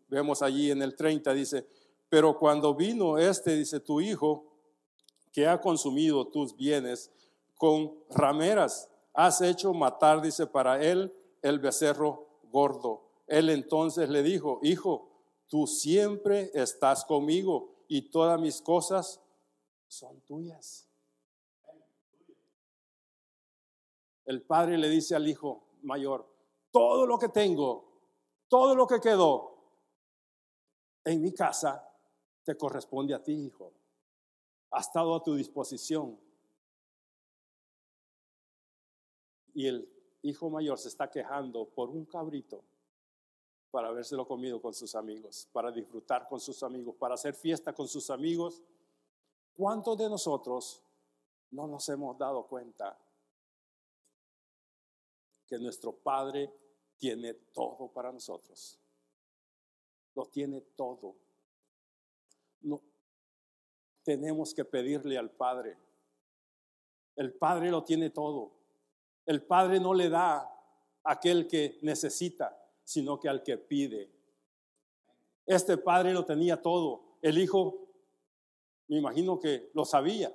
[0.09, 1.69] vemos allí en el 30, dice,
[2.09, 4.51] pero cuando vino este, dice, tu hijo,
[5.33, 7.11] que ha consumido tus bienes
[7.57, 13.03] con rameras, has hecho matar, dice, para él el becerro gordo.
[13.27, 15.14] Él entonces le dijo, hijo,
[15.55, 19.23] tú siempre estás conmigo y todas mis cosas
[19.87, 20.91] son tuyas.
[24.25, 26.29] El padre le dice al hijo mayor,
[26.73, 27.85] todo lo que tengo,
[28.49, 29.57] todo lo que quedó
[31.05, 31.89] en mi casa,
[32.43, 33.73] te corresponde a ti, hijo.
[34.73, 36.19] Ha estado a tu disposición.
[39.53, 39.89] Y el
[40.23, 42.65] hijo mayor se está quejando por un cabrito
[43.75, 47.89] para habérselo comido con sus amigos, para disfrutar con sus amigos, para hacer fiesta con
[47.89, 48.63] sus amigos.
[49.53, 50.81] ¿Cuántos de nosotros
[51.51, 52.97] no nos hemos dado cuenta
[55.49, 56.53] que nuestro Padre
[56.97, 58.79] tiene todo para nosotros.
[60.15, 61.17] Lo tiene todo.
[62.61, 62.81] No,
[64.05, 65.77] tenemos que pedirle al Padre.
[67.17, 68.53] El Padre lo tiene todo.
[69.27, 70.49] El Padre no le da
[71.03, 74.11] aquel que necesita, sino que al que pide.
[75.47, 77.17] Este Padre lo tenía todo.
[77.21, 77.89] El Hijo,
[78.89, 80.35] me imagino que lo sabía.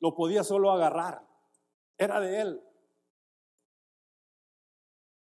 [0.00, 1.26] Lo podía solo agarrar.
[1.96, 2.62] Era de Él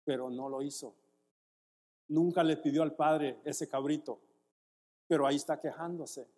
[0.06, 0.94] pero no lo hizo.
[2.08, 4.20] Nunca le pidió al padre ese cabrito,
[5.08, 6.28] pero ahí está quejándose.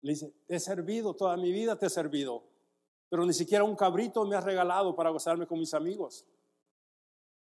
[0.00, 2.42] Le dice, te he servido, toda mi vida te he servido,
[3.10, 6.24] pero ni siquiera un cabrito me has regalado para gozarme con mis amigos.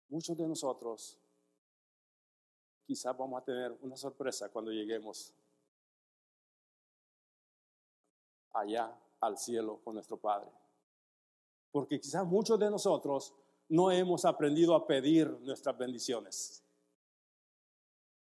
[0.10, 1.19] Muchos de nosotros
[2.86, 5.34] quizás vamos a tener una sorpresa cuando lleguemos
[8.52, 10.50] allá al cielo con nuestro Padre.
[11.72, 13.36] Porque quizás muchos de nosotros
[13.67, 16.63] no hemos aprendido a pedir nuestras bendiciones.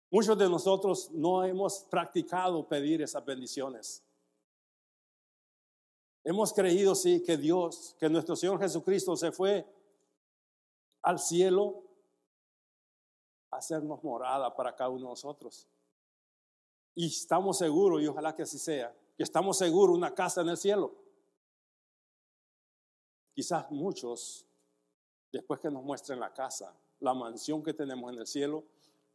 [0.09, 4.01] Muchos de nosotros no hemos practicado pedir esas bendiciones.
[6.23, 9.65] Hemos creído, sí, que Dios, que nuestro Señor Jesucristo se fue
[11.03, 11.83] al cielo
[13.51, 15.67] a hacernos morada para cada uno de nosotros.
[16.95, 20.57] Y estamos seguros, y ojalá que así sea, que estamos seguros una casa en el
[20.57, 20.95] cielo.
[23.33, 24.45] Quizás muchos,
[25.31, 28.63] después que nos muestren la casa, la mansión que tenemos en el cielo,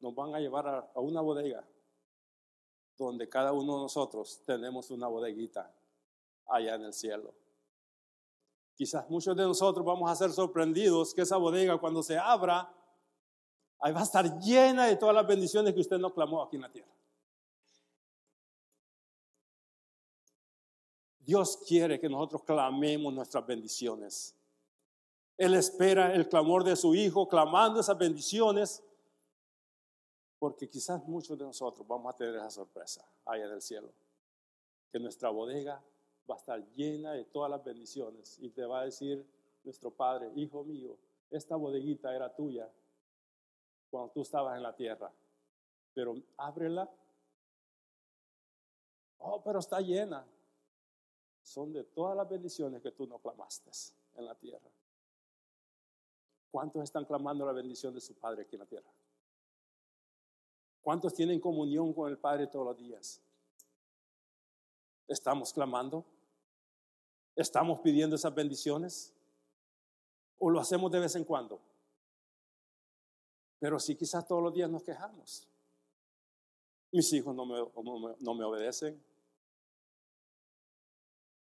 [0.01, 1.67] nos van a llevar a, una bodega
[2.97, 5.73] donde cada uno de nosotros tenemos una bodeguita
[6.47, 7.33] allá en el cielo.
[8.79, 12.73] Quizás muchos de nosotros vamos a ser sorprendidos que esa bodega cuando se abra,
[13.81, 16.63] ahí va a estar llena de todas las bendiciones que usted no clamó aquí en
[16.63, 16.93] la tierra.
[21.19, 24.37] Dios quiere que nosotros clamemos nuestras bendiciones.
[25.37, 28.85] Él espera el clamor de su Hijo, clamando esas bendiciones,
[30.39, 33.93] porque quizás muchos de nosotros vamos a tener esa sorpresa allá en el cielo,
[34.93, 35.83] que nuestra bodega
[36.29, 39.25] va a estar llena de todas las bendiciones y te va a decir
[39.65, 40.97] nuestro Padre, Hijo mío,
[41.31, 42.71] esta bodeguita era tuya
[43.91, 45.13] cuando tú estabas en la tierra,
[45.95, 46.91] pero ábrela.
[49.19, 50.25] Oh, pero está llena
[51.49, 53.71] son de todas las bendiciones que tú no clamaste
[54.15, 54.71] en la tierra.
[56.51, 58.91] ¿Cuántos están clamando la bendición de su Padre aquí en la tierra?
[60.83, 63.21] ¿Cuántos tienen comunión con el Padre todos los días?
[65.07, 66.05] ¿Estamos clamando?
[67.39, 69.15] ¿Estamos pidiendo esas bendiciones?
[70.41, 71.61] ¿O lo hacemos de vez en cuando?
[73.61, 75.47] Pero si quizás todos los días nos quejamos.
[76.91, 79.01] Mis hijos no me, no me obedecen,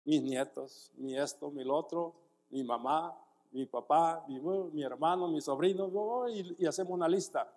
[0.06, 2.14] mis nietos, mi esto, mi lo otro,
[2.48, 3.14] mi mamá,
[3.50, 7.52] mi papá, mi, hermano, mi sobrino, y, y hacemos una lista.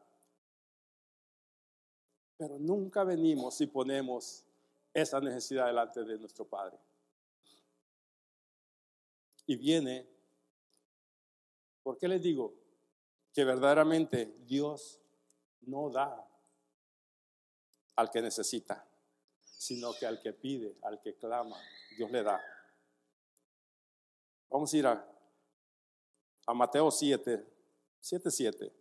[2.36, 4.44] Pero nunca venimos y ponemos
[4.94, 6.78] esa necesidad delante de nuestro Padre.
[9.48, 10.06] Y viene,
[11.82, 12.54] ¿por qué les digo?
[13.34, 15.02] Que verdaderamente Dios
[15.62, 16.28] no da
[17.96, 18.86] al que necesita,
[19.44, 21.58] sino que al que pide, al que clama,
[21.96, 22.40] Dios le da.
[24.50, 25.14] Vamos a ir a,
[26.54, 27.46] Mateo 7,
[28.02, 28.74] 7, 7.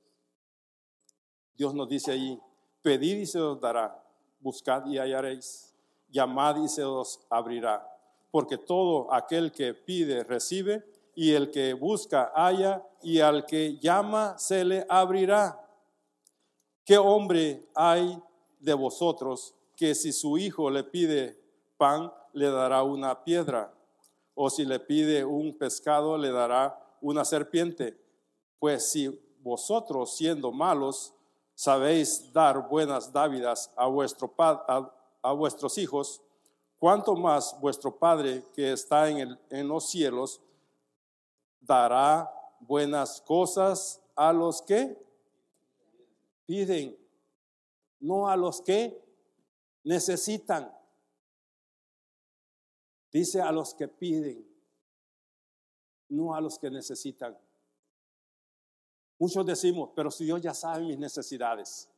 [1.55, 2.41] Dios nos dice ahí,
[2.83, 4.05] pedid y se os dará,
[4.41, 5.75] buscad y hallaréis,
[6.09, 7.96] llamad y se os abrirá,
[8.37, 14.38] porque todo aquel que pide recibe, y el que busca halla, y al que llama
[14.38, 15.66] se le abrirá.
[16.85, 18.22] ¿Qué hombre hay
[18.61, 21.40] de vosotros que si su hijo le pide
[21.79, 23.72] pan, le dará una piedra,
[24.35, 27.99] o si le pide un pescado, le dará una serpiente.
[28.59, 31.14] Pues si vosotros, siendo malos,
[31.55, 36.20] sabéis dar buenas dávidas a, vuestro, a, a vuestros hijos,
[36.79, 40.41] cuánto más vuestro Padre que está en, el, en los cielos
[41.61, 44.97] dará buenas cosas a los que
[46.47, 46.97] piden,
[48.01, 49.03] no a los que
[49.85, 50.73] necesitan.
[53.12, 54.47] Dice a los que piden,
[56.09, 57.37] no a los que necesitan.
[59.18, 61.89] Muchos decimos, pero si Dios ya sabe mis necesidades.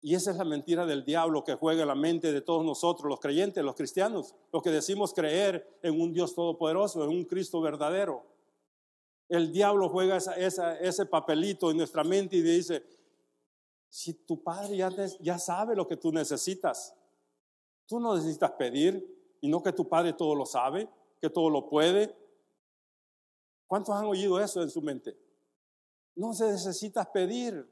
[0.00, 3.20] Y esa es la mentira del diablo que juega la mente de todos nosotros, los
[3.20, 8.24] creyentes, los cristianos, los que decimos creer en un Dios todopoderoso, en un Cristo verdadero.
[9.28, 12.84] El diablo juega ese papelito en nuestra mente y dice,
[13.90, 14.90] si tu padre ya,
[15.20, 16.94] ya sabe lo que tú necesitas,
[17.86, 20.88] tú no necesitas pedir, y no que tu Padre todo lo sabe,
[21.20, 22.16] que todo lo puede.
[23.66, 25.16] ¿Cuántos han oído eso en su mente?
[26.14, 27.68] No se necesita pedir.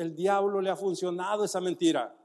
[0.00, 2.16] El diablo le ha funcionado esa mentira.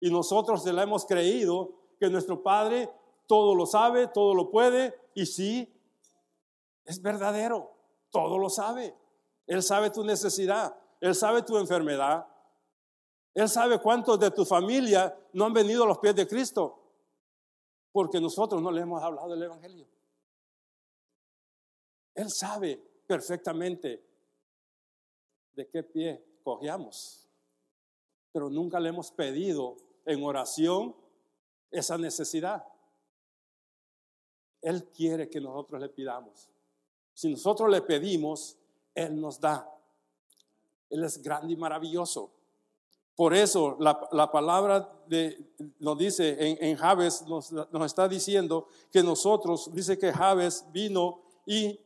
[0.00, 2.90] Y nosotros se la hemos creído que nuestro Padre
[3.26, 4.94] todo lo sabe, todo lo puede.
[5.14, 5.72] Y sí,
[6.84, 7.72] es verdadero,
[8.10, 8.94] todo lo sabe.
[9.46, 12.26] Él sabe tu necesidad, Él sabe tu enfermedad.
[13.34, 16.78] Él sabe cuántos de tu familia no han venido a los pies de Cristo
[17.92, 19.86] porque nosotros no le hemos hablado del Evangelio.
[22.14, 22.76] Él sabe
[23.06, 24.04] perfectamente
[25.52, 26.27] de qué pie
[28.32, 30.94] pero nunca le hemos pedido en oración
[31.70, 32.64] esa necesidad.
[34.60, 36.48] Él quiere que nosotros le pidamos.
[37.14, 38.56] Si nosotros le pedimos,
[38.94, 39.68] Él nos da.
[40.88, 42.32] Él es grande y maravilloso.
[43.14, 49.02] Por eso la, palabra de, nos dice en, en Javes, nos, nos, está diciendo que
[49.02, 51.80] nosotros, dice que Javes vino y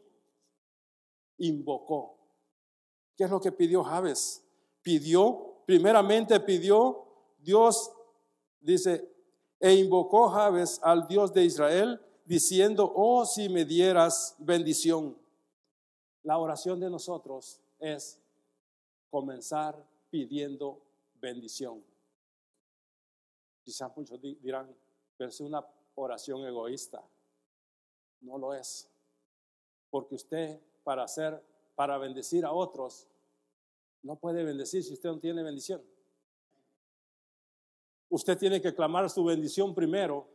[1.39, 2.19] invocó.
[3.17, 4.45] ¿Qué es lo que pidió Javes?
[4.83, 7.07] Pidió, primeramente pidió,
[7.39, 7.93] Dios
[8.61, 9.09] dice,
[9.61, 15.17] e invocó Javes al Dios de Israel, diciendo, oh, si me dieras bendición.
[16.23, 18.21] La oración de nosotros es
[19.11, 19.77] comenzar
[20.11, 20.81] pidiendo
[21.21, 21.85] bendición.
[23.65, 24.75] Quizás muchos dirán,
[25.17, 25.65] pero es una
[25.95, 27.03] oración egoísta.
[28.21, 28.89] No lo es.
[29.91, 31.43] Porque usted para hacer,
[31.75, 33.07] para bendecir a otros,
[34.03, 35.83] no puede bendecir si usted no tiene bendición.
[38.09, 40.29] Usted tiene que clamar su bendición primero.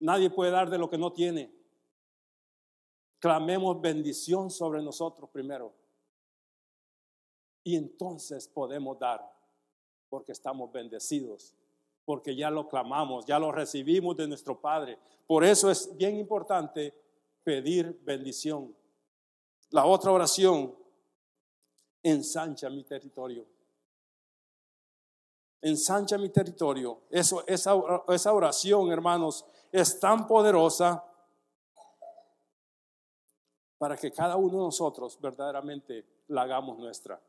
[0.00, 1.52] Nadie puede dar de lo que no tiene.
[3.18, 5.72] Clamemos bendición sobre nosotros primero.
[7.64, 9.34] Y entonces podemos dar
[10.10, 11.54] porque estamos bendecidos,
[12.04, 14.98] porque ya lo clamamos, ya lo recibimos de nuestro Padre.
[15.26, 16.94] Por eso es bien importante
[17.42, 18.72] pedir bendición.
[19.70, 20.76] La otra oración,
[22.04, 23.44] ensancha mi territorio.
[25.60, 27.00] Ensancha mi territorio.
[27.10, 27.74] Eso, esa,
[28.08, 31.02] esa oración, hermanos, es tan poderosa
[33.78, 37.20] para que cada uno de nosotros verdaderamente la hagamos nuestra.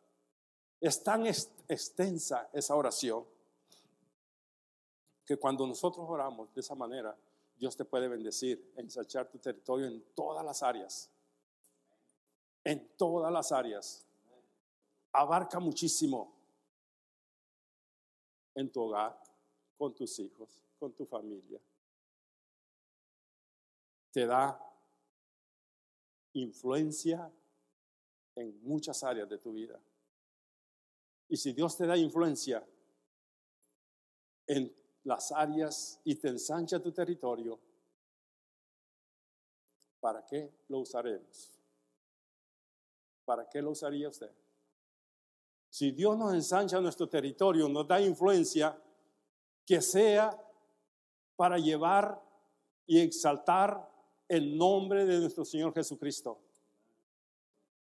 [0.80, 3.26] Es tan extensa esa oración
[5.26, 7.18] que cuando nosotros oramos de esa manera,
[7.58, 11.10] Dios te puede bendecir, ensanchar tu territorio en todas las áreas.
[12.64, 14.06] En todas las áreas.
[15.18, 16.36] Abarca muchísimo
[18.54, 19.18] en tu hogar,
[19.78, 21.60] con tus hijos, con tu familia.
[24.12, 24.60] Te da
[26.34, 27.32] influencia
[28.36, 29.80] en muchas áreas de tu vida.
[31.30, 32.66] Y si Dios te da influencia
[34.48, 37.58] en las áreas y te ensancha tu territorio,
[40.02, 41.52] ¿para qué lo usaremos?
[43.24, 44.45] ¿Para qué lo usaría usted?
[45.76, 48.82] Si Dios nos ensancha nuestro territorio, nos da influencia,
[49.66, 50.32] que sea
[51.36, 52.18] para llevar
[52.86, 53.86] y exaltar
[54.30, 56.40] el nombre de nuestro Señor Jesucristo.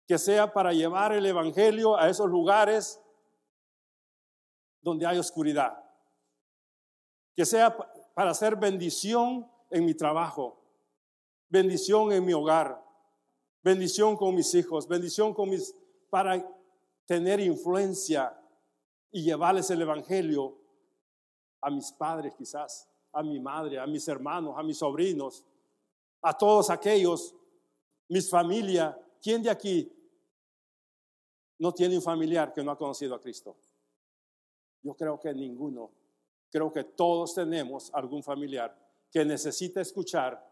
[0.07, 2.99] Que sea para llevar el Evangelio a esos lugares
[4.80, 5.78] donde hay oscuridad.
[7.37, 7.76] Que sea
[8.14, 10.59] para hacer bendición en mi trabajo,
[11.51, 12.82] bendición en mi hogar,
[13.62, 15.74] bendición con mis hijos, bendición con mis
[16.09, 16.54] para
[17.07, 18.39] tener influencia
[19.11, 20.59] y llevarles el evangelio
[21.61, 25.45] a mis padres quizás, a mi madre, a mis hermanos, a mis sobrinos,
[26.23, 27.35] a todos aquellos,
[28.09, 28.99] mis familia.
[29.21, 29.91] ¿Quién de aquí
[31.59, 33.57] no tiene un familiar que no ha conocido a Cristo?
[34.83, 35.91] Yo creo que ninguno.
[36.51, 38.77] Creo que todos tenemos algún familiar
[39.11, 40.45] que necesita escuchar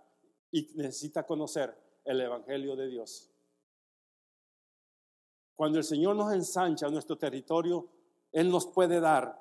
[0.50, 3.31] y necesita conocer el Evangelio de Dios.
[5.54, 7.88] Cuando el Señor nos ensancha nuestro territorio,
[8.32, 9.40] Él nos puede dar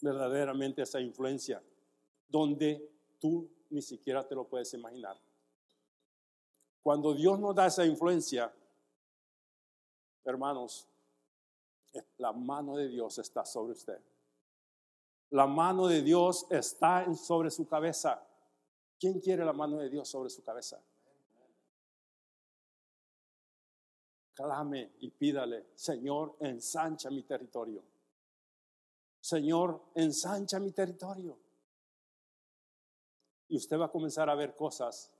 [0.00, 1.62] verdaderamente esa influencia
[2.28, 5.18] donde tú ni siquiera te lo puedes imaginar.
[6.82, 8.52] Cuando Dios nos da esa influencia,
[10.24, 10.86] hermanos,
[12.18, 13.98] la mano de Dios está sobre usted.
[15.30, 18.22] La mano de Dios está sobre su cabeza.
[18.98, 20.80] ¿Quién quiere la mano de Dios sobre su cabeza?
[24.34, 27.82] Clame y pídale, Señor, ensancha mi territorio.
[29.20, 31.38] Señor, ensancha mi territorio.
[33.48, 35.12] Y usted va a comenzar a ver cosas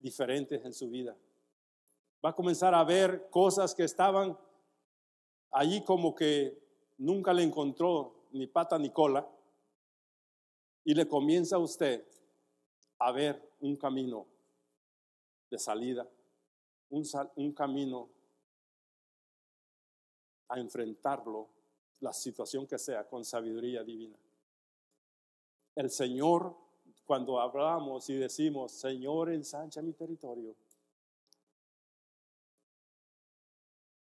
[0.00, 1.16] diferentes en su vida.
[2.24, 4.36] Va a comenzar a ver cosas que estaban
[5.50, 6.58] allí como que
[6.98, 9.28] nunca le encontró ni pata ni cola,
[10.84, 12.04] y le comienza a usted
[12.98, 14.26] a ver un camino
[15.50, 16.08] de salida,
[16.90, 17.04] un,
[17.36, 18.10] un camino
[20.48, 21.48] a enfrentarlo,
[22.00, 24.18] la situación que sea, con sabiduría divina.
[25.74, 26.56] El Señor,
[27.04, 30.54] cuando hablamos y decimos, Señor, ensancha mi territorio,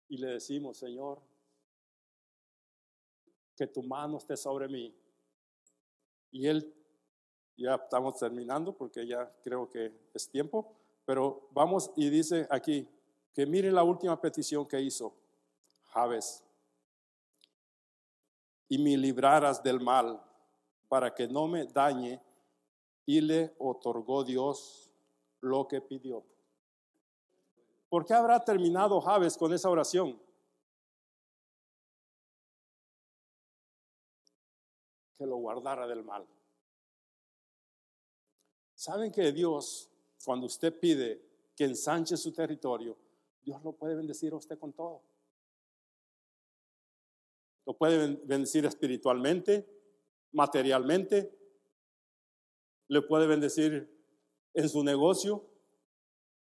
[0.09, 1.21] y le decimos, Señor,
[3.55, 4.93] que tu mano esté sobre mí.
[6.31, 6.73] Y él,
[7.55, 10.75] ya estamos terminando porque ya creo que es tiempo,
[11.05, 12.87] pero vamos y dice aquí
[13.33, 15.13] que mire la última petición que hizo
[15.89, 16.43] Javes.
[18.67, 20.21] Y me libraras del mal
[20.87, 22.21] para que no me dañe
[23.05, 24.91] y le otorgó Dios
[25.41, 26.23] lo que pidió.
[27.89, 30.21] ¿Por qué habrá terminado Javes con esa oración?
[35.17, 36.27] Que lo guardara del mal.
[38.75, 39.89] ¿Saben que Dios,
[40.23, 41.21] cuando usted pide
[41.55, 42.95] que ensanche su territorio,
[43.43, 45.01] Dios lo puede bendecir a usted con todo?
[47.69, 49.69] Lo puede bendecir espiritualmente,
[50.31, 51.31] materialmente,
[52.87, 53.95] le puede bendecir
[54.55, 55.45] en su negocio,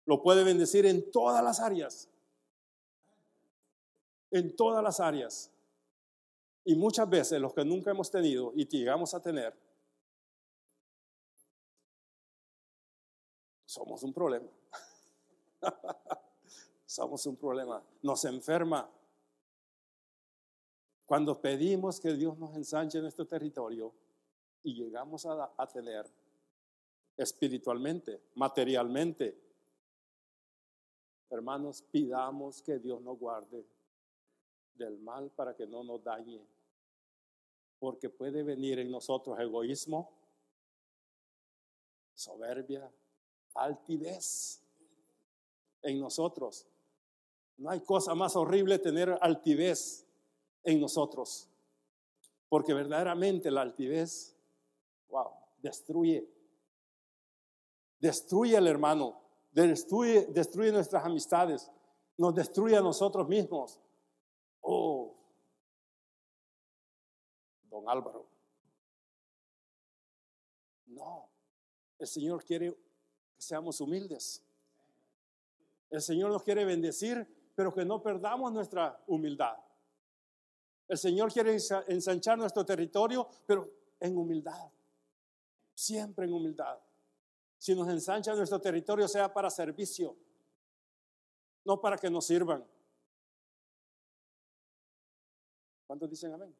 [0.05, 2.09] lo puede bendecir en todas las áreas.
[4.31, 5.51] En todas las áreas.
[6.63, 9.53] Y muchas veces los que nunca hemos tenido y llegamos a tener,
[13.65, 14.49] somos un problema.
[16.85, 17.83] somos un problema.
[18.01, 18.89] Nos enferma.
[21.07, 23.93] Cuando pedimos que Dios nos ensanche nuestro territorio
[24.61, 26.05] y llegamos a, a tener
[27.15, 29.39] espiritualmente, materialmente,
[31.29, 33.65] hermanos, pidamos que Dios nos guarde
[34.73, 36.45] del mal para que no nos dañe.
[37.79, 40.11] Porque puede venir en nosotros egoísmo,
[42.13, 42.91] soberbia,
[43.55, 44.61] altivez
[45.83, 46.67] en nosotros.
[47.55, 50.06] No hay cosa más horrible tener altivez
[50.63, 51.49] en nosotros.
[52.49, 54.35] Porque verdaderamente la altivez,
[55.09, 55.31] wow,
[55.61, 56.27] destruye.
[57.99, 59.19] Destruye al hermano,
[59.51, 61.71] destruye, destruye nuestras amistades,
[62.17, 63.79] nos destruye a nosotros mismos.
[64.61, 65.15] Oh,
[67.69, 68.27] don Álvaro.
[70.85, 71.29] No,
[71.99, 74.43] el Señor quiere que seamos humildes.
[75.89, 79.57] El Señor nos quiere bendecir, pero que no perdamos nuestra humildad.
[80.87, 81.57] El Señor quiere
[81.87, 83.69] ensanchar nuestro territorio, pero
[83.99, 84.71] en humildad.
[85.73, 86.79] Siempre en humildad.
[87.57, 90.15] Si nos ensancha nuestro territorio, sea para servicio,
[91.65, 92.65] no para que nos sirvan.
[95.87, 96.55] ¿Cuántos dicen amén?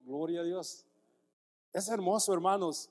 [0.00, 0.84] Gloria a Dios.
[1.72, 2.90] Es hermoso, hermanos,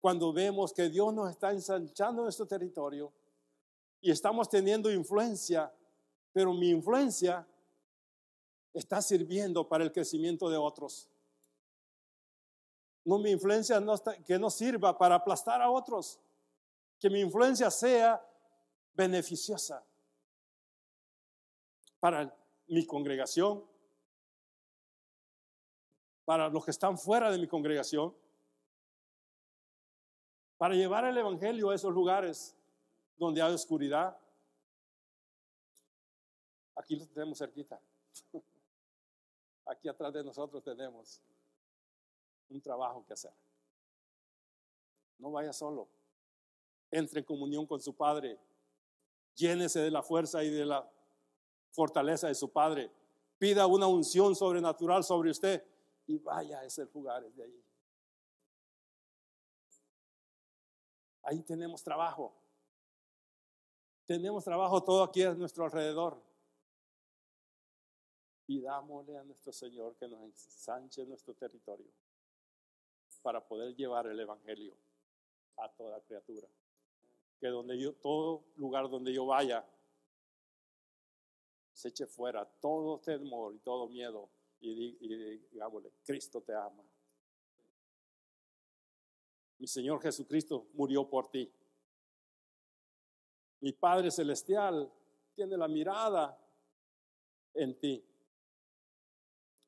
[0.00, 3.12] cuando vemos que Dios nos está ensanchando nuestro territorio
[4.00, 5.72] y estamos teniendo influencia,
[6.32, 7.46] pero mi influencia
[8.72, 11.08] está sirviendo para el crecimiento de otros.
[13.04, 13.94] No, mi influencia no
[14.26, 16.20] que no sirva para aplastar a otros.
[16.98, 18.24] Que mi influencia sea
[18.94, 19.84] beneficiosa
[21.98, 22.34] para
[22.66, 23.64] mi congregación,
[26.24, 28.14] para los que están fuera de mi congregación,
[30.56, 32.56] para llevar el Evangelio a esos lugares
[33.16, 34.16] donde hay oscuridad.
[36.76, 37.80] Aquí lo tenemos cerquita.
[39.70, 41.22] Aquí atrás de nosotros tenemos
[42.48, 43.32] un trabajo que hacer.
[45.16, 45.88] No vaya solo.
[46.90, 48.36] Entre en comunión con su Padre.
[49.36, 50.90] Llénese de la fuerza y de la
[51.70, 52.90] fortaleza de su Padre.
[53.38, 55.64] Pida una unción sobrenatural sobre usted
[56.08, 57.64] y vaya a esos lugares de ahí.
[61.22, 62.34] Ahí tenemos trabajo.
[64.04, 66.20] Tenemos trabajo todo aquí a nuestro alrededor.
[68.50, 71.86] Pidámosle a nuestro Señor que nos ensanche nuestro territorio
[73.22, 74.74] para poder llevar el Evangelio
[75.58, 76.48] a toda criatura.
[77.38, 79.64] Que donde yo, todo lugar donde yo vaya,
[81.72, 84.28] se eche fuera todo temor y todo miedo
[84.60, 86.82] y, y digámosle, Cristo te ama.
[89.58, 91.48] Mi Señor Jesucristo murió por ti.
[93.60, 94.92] Mi Padre Celestial
[95.36, 96.36] tiene la mirada
[97.54, 98.09] en ti.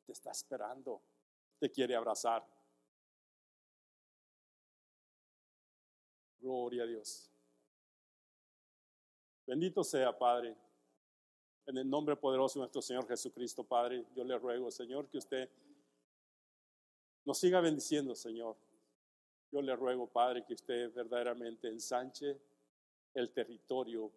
[0.06, 1.02] Te está esperando,
[1.58, 2.46] te quiere abrazar.
[6.40, 7.30] Gloria a Dios.
[9.46, 10.56] Bendito sea, Padre.
[11.66, 15.48] En el nombre poderoso de nuestro Señor Jesucristo, Padre, yo le ruego, Señor, que usted
[17.24, 18.56] nos siga bendiciendo, Señor.
[19.52, 22.40] Yo le ruego, Padre, que usted verdaderamente ensanche
[23.14, 24.10] el territorio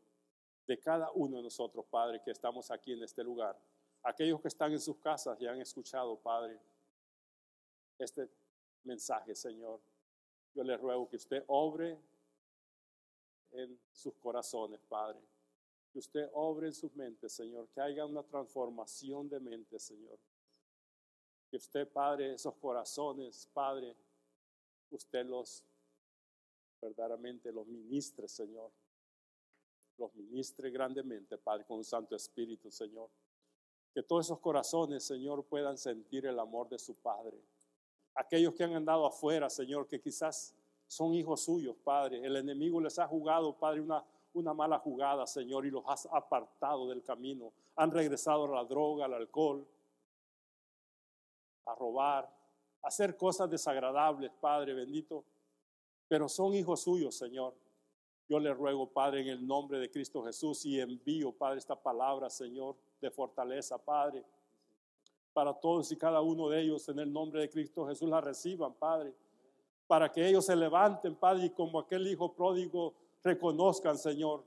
[0.65, 3.59] de cada uno de nosotros, Padre, que estamos aquí en este lugar.
[4.05, 6.59] Aquellos que están en sus casas y han escuchado, Padre,
[7.97, 8.29] este
[8.83, 9.81] mensaje, Señor.
[10.53, 11.99] Yo le ruego que usted obre
[13.51, 15.19] en sus corazones, Padre.
[15.91, 17.67] Que usted obre en sus mentes, Señor.
[17.69, 20.19] Que haya una transformación de mente, Señor.
[21.49, 23.95] Que usted, Padre, esos corazones, Padre,
[24.91, 25.63] usted los
[26.79, 28.71] verdaderamente los ministre, Señor.
[29.97, 33.09] Los ministre grandemente, Padre, con un Santo Espíritu, Señor.
[33.95, 37.41] Que todos esos corazones, Señor, puedan sentir el amor de su Padre.
[38.13, 40.53] Aquellos que han andado afuera, Señor, que quizás
[40.87, 42.23] Son hijos suyos, Padre.
[42.23, 46.87] El enemigo les ha jugado, Padre, una, una mala jugada, Señor, y los has apartado
[46.87, 47.51] del camino.
[47.75, 49.65] Han regresado a la droga, al alcohol,
[51.65, 52.25] a robar,
[52.83, 55.23] a hacer cosas desagradables, Padre bendito.
[56.07, 57.55] Pero son hijos suyos, Señor.
[58.27, 62.29] Yo le ruego, Padre, en el nombre de Cristo Jesús y envío, Padre, esta palabra,
[62.29, 64.23] Señor, de fortaleza, Padre,
[65.33, 68.73] para todos y cada uno de ellos, en el nombre de Cristo Jesús, la reciban,
[68.73, 69.13] Padre,
[69.87, 72.93] para que ellos se levanten, Padre, y como aquel hijo pródigo
[73.23, 74.43] reconozcan, Señor,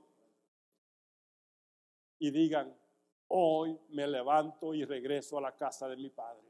[2.17, 2.75] y digan,
[3.29, 6.47] hoy me levanto y regreso a la casa de mi Padre.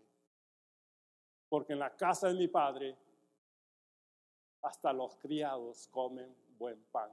[1.47, 2.97] Porque en la casa de mi Padre
[4.61, 7.11] hasta los criados comen buen pan.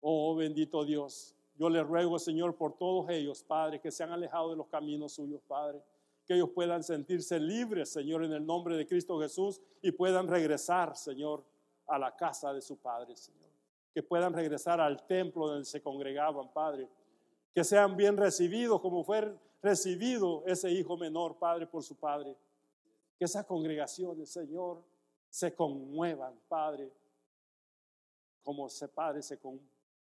[0.00, 4.50] Oh bendito Dios, yo le ruego, Señor, por todos ellos, Padre, que se han alejado
[4.50, 5.82] de los caminos suyos, Padre,
[6.26, 10.96] que ellos puedan sentirse libres, Señor, en el nombre de Cristo Jesús y puedan regresar,
[10.96, 11.44] Señor,
[11.86, 13.48] a la casa de su Padre, Señor.
[13.94, 16.88] Que puedan regresar al templo donde se congregaban, Padre.
[17.54, 22.36] Que sean bien recibidos como fue recibido ese hijo menor, Padre, por su Padre.
[23.18, 24.82] Que esas congregaciones, Señor,
[25.30, 26.92] se conmuevan, Padre,
[28.42, 29.38] como ese Padre se,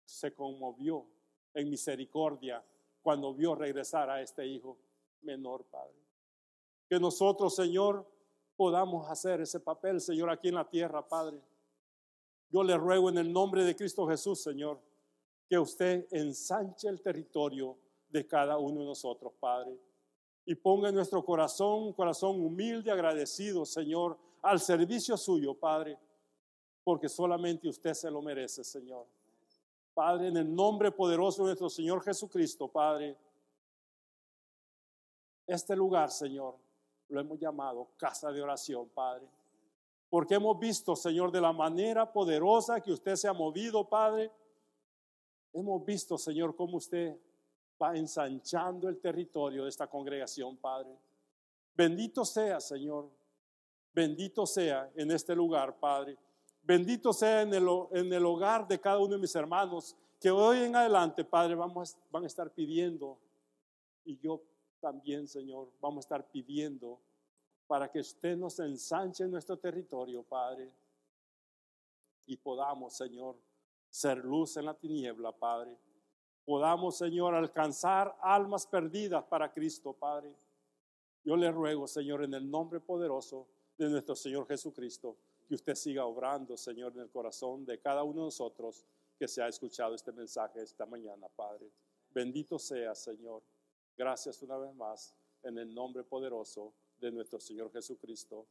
[0.06, 1.06] se conmovió
[1.58, 2.64] en misericordia
[3.02, 4.78] cuando vio regresar a este hijo
[5.24, 5.96] menor, Padre.
[6.88, 8.08] Que nosotros, Señor,
[8.56, 11.42] podamos hacer ese papel, Señor, aquí en la tierra, Padre.
[12.50, 14.80] Yo le ruego en el nombre de Cristo Jesús, Señor,
[15.50, 17.76] que usted ensanche el territorio
[18.08, 19.76] de cada uno de nosotros, Padre.
[20.46, 25.98] Y ponga en nuestro corazón un corazón humilde, agradecido, Señor, al servicio suyo, Padre,
[26.84, 29.08] porque solamente usted se lo merece, Señor.
[29.98, 33.18] Padre, en el nombre poderoso de nuestro Señor Jesucristo, Padre,
[35.48, 36.56] este lugar, Señor,
[37.10, 39.28] lo hemos llamado casa de oración, Padre.
[40.08, 44.32] Porque hemos visto, Señor, de la manera poderosa que usted se ha movido, Padre.
[45.52, 47.18] Hemos visto, Señor, cómo usted
[47.82, 50.96] va ensanchando el territorio de esta congregación, Padre.
[51.74, 53.10] Bendito sea, Señor.
[53.92, 56.20] Bendito sea en este lugar, Padre.
[56.68, 60.64] Bendito sea en el, en el hogar de cada uno de mis hermanos, que hoy
[60.64, 63.18] en adelante, Padre, vamos, van a estar pidiendo,
[64.04, 64.42] y yo
[64.82, 67.00] también, Señor, vamos a estar pidiendo
[67.68, 70.70] para que usted nos ensanche en nuestro territorio, Padre,
[72.26, 73.38] y podamos, Señor,
[73.90, 75.74] ser luz en la tiniebla, Padre.
[76.44, 80.36] Podamos, Señor, alcanzar almas perdidas para Cristo, Padre.
[81.24, 83.48] Yo le ruego, Señor, en el nombre poderoso
[83.78, 85.16] de nuestro Señor Jesucristo,
[85.48, 88.86] que usted siga obrando, Señor, en el corazón de cada uno de nosotros
[89.18, 91.72] que se ha escuchado este mensaje esta mañana, Padre.
[92.10, 93.42] Bendito sea, Señor.
[93.96, 98.48] Gracias una vez más en el nombre poderoso de nuestro Señor Jesucristo.